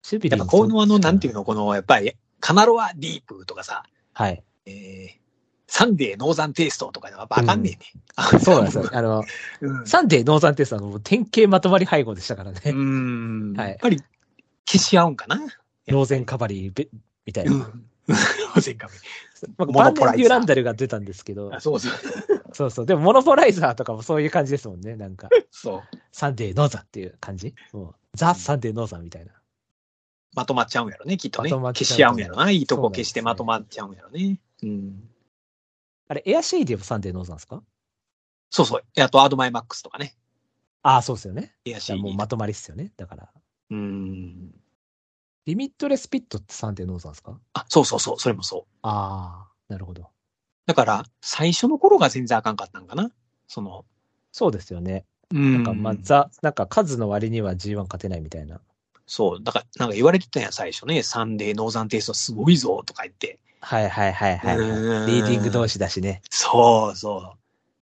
[0.04, 1.40] シュビリやっーもぱこのあの、なんていうの？
[1.40, 4.40] の、この、やっぱり、カナロアディープとかさ、はい。
[4.66, 5.10] えー、
[5.66, 7.76] サンデーノーザンテイストとかではわかんね
[8.20, 8.38] えね。
[8.40, 8.88] そうなんですよ。
[8.94, 9.24] あの、
[9.60, 9.84] うん。
[9.86, 12.60] サンデーノーザンテストはもう典型まとまり配合でしたからね。
[12.64, 13.54] うーん。
[13.56, 14.00] はいやっぱり
[14.64, 15.40] 消し合うんかな。
[15.88, 16.88] ローゼンカバリーべ
[17.26, 17.88] みたいうん。
[18.12, 18.16] な。
[18.16, 18.94] ローゼンカメ
[19.56, 21.92] まあ、モバノポライザーンデン・デュランダルが出たんですけどあ、そうそう。
[22.52, 22.86] そうそう。
[22.86, 24.96] でも、モノポライザーとかもそういう感じですもんね。
[24.96, 25.82] なんか、そう。
[26.10, 27.54] サンデーノーザンっていう感じ？
[27.72, 29.32] もうザ・サンデーノーザンみたいな。
[30.34, 31.50] まとまっちゃうんやろね、きっとね。
[31.50, 32.50] まとまっちゃう消し合うんやろな。
[32.50, 34.40] いいとこ消してまとまっちゃうんやろね。
[34.62, 35.08] うん。
[36.08, 37.62] あれ、エアシェイディもサンデーノーザンですか？
[38.50, 38.84] そうそう。
[39.00, 40.16] あと、アドマイヤマックスとかね。
[40.82, 41.54] ああ、そうですよね。
[41.66, 42.92] エアシーじゃあもうまとまりっすよね。
[42.96, 43.28] だから。
[43.70, 44.54] うん。
[45.48, 47.40] リミットレスビッドってサンデーノーザンですか？
[47.54, 48.18] あ、そうそうそう。
[48.18, 48.62] それもそう。
[48.82, 50.10] ああ、なるほど。
[50.66, 53.10] だから、最初の頃が全然あかんかったんかな？
[53.46, 53.86] その、
[54.30, 55.06] そうですよね。
[55.32, 58.60] うんなんか、まあ、ザ、なんか数の割には G1 勝てないみたいな。
[59.06, 59.42] そう。
[59.42, 61.02] だから、なんか言われてたんや、最初ね。
[61.02, 63.38] サンデー、ノーザンテイストすごいぞ、とか言って。
[63.62, 66.20] はいはいはいはい、リーディング同士だしね。
[66.28, 67.38] そうそう。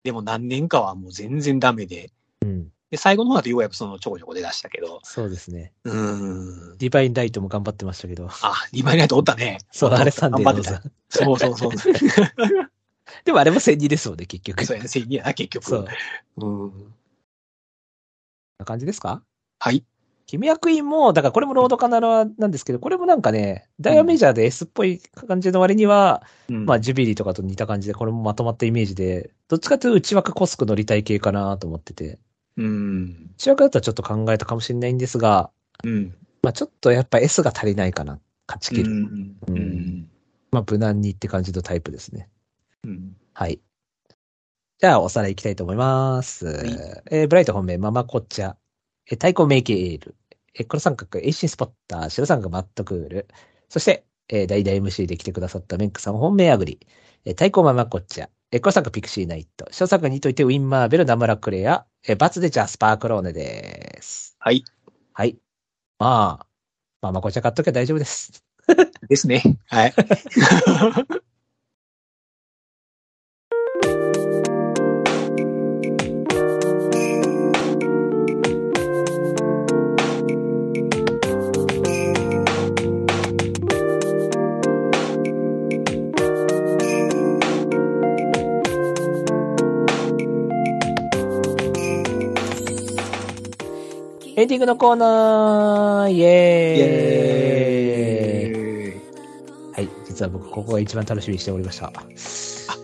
[0.02, 2.10] でも何年かはもう全然ダメで。
[2.40, 2.72] うん。
[2.92, 5.00] で、最後の方だとようやくそのちょこちょこ出だしたけど。
[5.02, 5.72] そうですね。
[5.84, 6.76] うーん。
[6.76, 8.28] ディバインライトも頑張ってましたけど。
[8.28, 9.60] あ、2枚ないとおったね。
[9.70, 10.74] そう、あれサンデ頑張ってン。
[10.74, 11.72] たそうそうそう。
[13.24, 14.66] でもあれも善戦マンですもんね、結局。
[14.66, 15.64] そうやね、正義やな、結局。
[15.64, 15.86] そう。
[16.36, 16.94] うん。
[18.58, 19.22] な感じですか？
[19.58, 19.82] はい。
[20.26, 32.18] 君役員も、だからこれもロードカナラなんですけど、これもなんかね、ダイヤメジャーで S っぽい感じの割には、うんまあジュビリーとかと似た感じで、これもまとまったイメージで、どっちかというと内枠コスク乗りたい系かなと思ってて、
[32.56, 33.30] うん。
[33.36, 35.50] 内枠だったらちょっと考えたかもしれないんですが、
[35.84, 36.14] うん。
[36.42, 38.90] まあちょっとやっぱ S が足りないかな、勝ち切る。
[38.90, 39.36] うん。
[39.48, 40.10] ううんん。
[40.50, 42.28] まあ無難にって感じのタイプですね。
[42.84, 43.16] うん。
[43.34, 43.60] はい。
[44.78, 46.48] じゃあ、おさらいいきたいと思います。
[47.10, 48.56] えーブライト本命、ママコッチャ、
[49.06, 50.16] えー太鼓メイケエール、
[50.54, 53.28] えー黒三角、エイシンスポッター、白三角、マットクール、
[53.68, 56.80] そして、えー、代々 MC で来てくださったメンクさん本命アグリ、
[57.24, 64.36] えー太鼓ママコッチャ、えー黒三角、ピクシーナイト、白三角にといてウィンマーベル、ナムラクレア、えーバツでジャスパークローネです。
[64.38, 64.64] はい。
[65.14, 65.38] はい。
[65.98, 66.46] まあ、
[67.02, 68.44] ママコッチャ買っときゃ大丈夫です。
[69.08, 69.42] ですね。
[69.68, 69.94] はい。
[94.34, 99.74] エンディングのコーナーイェーイイエーイ。
[99.74, 99.88] はい。
[100.06, 101.88] 実は僕、ここが一番楽しみにしておりました。
[101.88, 101.92] あ、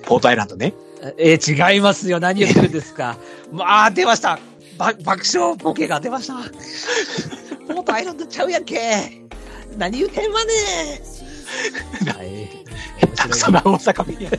[0.04, 0.74] ポートアイランドね。
[1.16, 2.20] えー違いますよ。
[2.20, 3.16] 何言ってるんですか？
[3.50, 4.38] ま あ、出ました。
[4.76, 6.34] ば爆笑ボケが出ました。
[7.72, 9.22] ポートアイランドちゃうやんけ。
[9.78, 10.50] 何言うてんわね
[12.14, 12.26] はい。
[13.06, 14.30] 面白いそんな大阪弁や。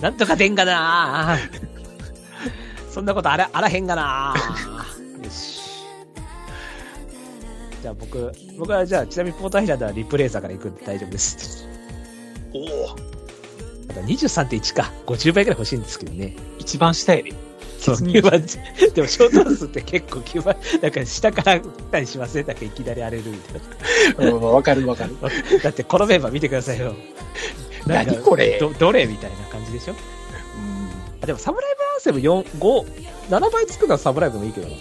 [0.00, 1.36] なんとか出んがな
[2.90, 4.34] そんなことあら、あらへんがな
[7.84, 11.68] じゃあ僕、僕はじゃあ、ちなみにポートアイランドはリプレイザーから行くんで大丈夫です。
[12.54, 12.96] おお。
[13.88, 14.90] ただ23.1か。
[15.04, 16.34] 50倍ぐらい欲しいんですけどね。
[16.58, 17.34] 一番下やで。
[17.78, 18.40] そう、9番。
[18.94, 22.46] でも、ショート数って結構9番、 なんか下から来たりしません？
[22.46, 25.14] なんかいきなり荒れるみたいうんわかるわかる。
[25.20, 25.28] な。
[25.62, 26.94] だってこのメンバー見てくださいよ。
[27.86, 28.58] なんか何これ？
[28.58, 29.94] ど、どれみたいな感じでしょ？
[31.20, 32.86] あ、でもサムライブアンセム4、5、
[33.28, 34.74] 7倍つくのはサムライブもいいけどな。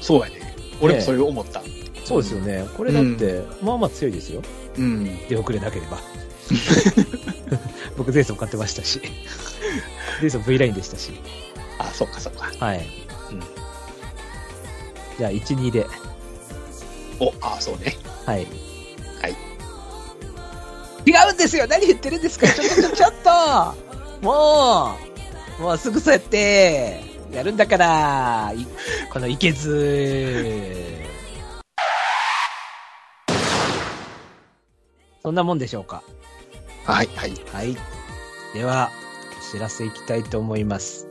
[0.00, 0.54] そうやね。
[0.80, 1.62] 俺もそれを思った。
[2.04, 2.66] そうですよね。
[2.76, 4.42] これだって、まあまあ強いですよ。
[4.78, 5.28] うん。
[5.28, 5.98] 出遅れなければ。
[7.96, 9.00] 僕、ゼイソン買ってましたし。
[10.20, 11.12] ゼイソン V ラインでしたし。
[11.78, 12.50] あ、そっかそっか。
[12.58, 12.78] はい。
[13.30, 13.60] うん
[15.20, 15.86] じゃあ、1、2で。
[17.18, 17.94] お、あ、そうね。
[18.24, 18.46] はい。
[19.20, 19.36] はい。
[21.04, 23.30] 違うんですよ何言ってるんですかちょっと、ちょ、っと
[24.26, 24.96] も
[25.58, 28.66] うもうすぐそうやって、やるんだから、い
[29.12, 31.09] このいけず。
[35.22, 36.02] そんなもんでしょうか？
[36.84, 37.32] はい、はい。
[37.52, 37.76] はい。
[38.54, 38.90] では、
[39.38, 41.06] お知らせいきたいと思います。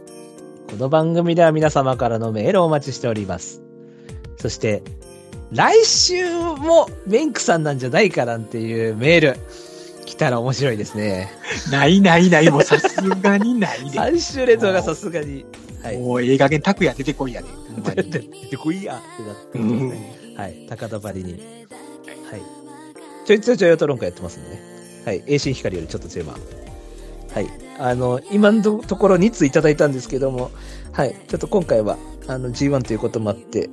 [0.69, 3.61] この番組では皆様からのメールをお待ちしております。
[4.37, 4.83] そして、
[5.51, 9.37] 来週もメンクさんなんじゃないかなんていうメール、
[10.05, 11.31] 来たら面白いですね。
[11.71, 13.99] ないないない、もうさすがにないで。
[13.99, 15.45] 3週連続がさすがに。
[15.83, 15.97] はい。
[15.97, 17.47] もうええ加減拓也出てこいやで。
[17.47, 20.33] ほんま 出にてこいやってなってね。
[20.35, 20.65] はい。
[20.69, 21.33] 高田張りに。
[21.33, 22.58] はい。
[23.29, 24.61] ちょいちょいちょいトロンカやってますんでね。
[25.05, 25.23] はい。
[25.27, 26.35] 栄心光よりちょっと強い版。
[27.31, 27.47] はい。
[27.77, 30.49] あの、今のところ2通いただいたんですけども、
[30.93, 31.15] はい。
[31.27, 33.69] ちょっと今回は、あの、G1 ということもあって、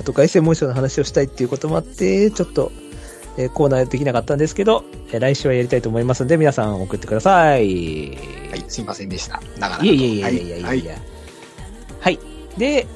[0.00, 2.72] あと凱旋門賞の話をしたいっていうこともあって、ちょっと、
[3.36, 8.16] えーコーナーできなかったんですけど、えー来週はやりたいと思いますので、皆さん送ってください。
[8.48, 9.42] はい、すいませんでした。
[9.58, 10.62] 長々いえいえいえいえいえいえいえ。
[10.62, 10.82] はい。
[12.00, 12.18] はい。
[12.56, 12.86] で、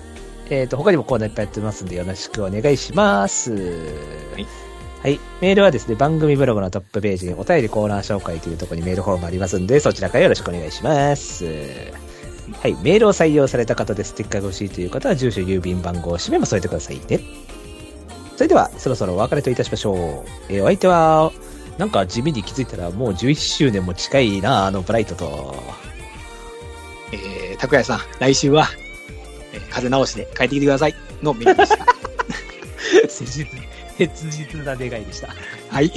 [0.49, 3.53] えっ、と、他にもコーナーいっぱいやってますんで、よろしくお願いします。
[3.53, 4.66] はい
[5.07, 5.21] はい。
[5.41, 11.45] メールはですね、番組ブログのトップページにお便りコーナー紹介というところにメールフォームありますんで、そちらからよろしくお願いします。
[12.61, 12.75] はい。
[12.83, 17.21] メールを採用された方でステッカーが欲しいという方は、住所、郵便番号、氏名も添えてくださいね。
[18.35, 20.53] それでは、そろそろお別れといたしましょう。
[20.53, 21.31] えーお相手は、
[21.79, 25.55] なんか地味に気づいたらもう11周年も近いな、あのブライトと。
[27.13, 28.67] えー、拓也さん、来週は、
[29.53, 30.97] えー風邪直しで帰ってきてください。
[31.23, 31.87] のメールでした。
[33.99, 35.29] 切実、な願いでした。
[35.29, 35.35] は
[35.71, 35.87] はい。
[35.87, 35.93] い。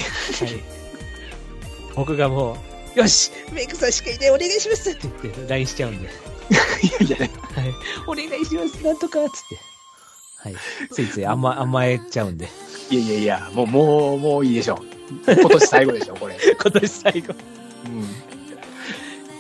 [1.96, 2.58] 僕がも
[2.96, 6.10] う、よしメイクさんしかいないお願いしますって言って LINE しちゃうんで。
[6.10, 7.30] いやいや、はい。
[8.08, 9.58] お願いしますなんとかつって。
[10.38, 10.56] はい。
[10.92, 12.48] ついつい甘甘えちゃうんで。
[12.90, 15.32] いやいやいや、もう、もう、もういいでしょう。
[15.32, 16.38] 今年最後でしょ、これ。
[16.60, 17.36] 今年最後。
[17.86, 18.08] うん。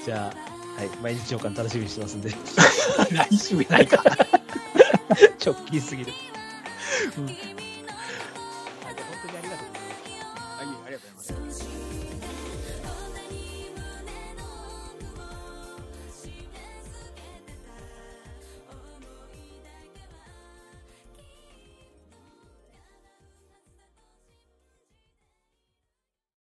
[0.05, 0.31] じゃ
[0.77, 0.89] あ、はい。
[1.01, 2.31] 毎日朝刊楽しみにしてますんで。
[3.11, 4.03] 来週やないか。
[5.43, 6.13] 直近すぎる。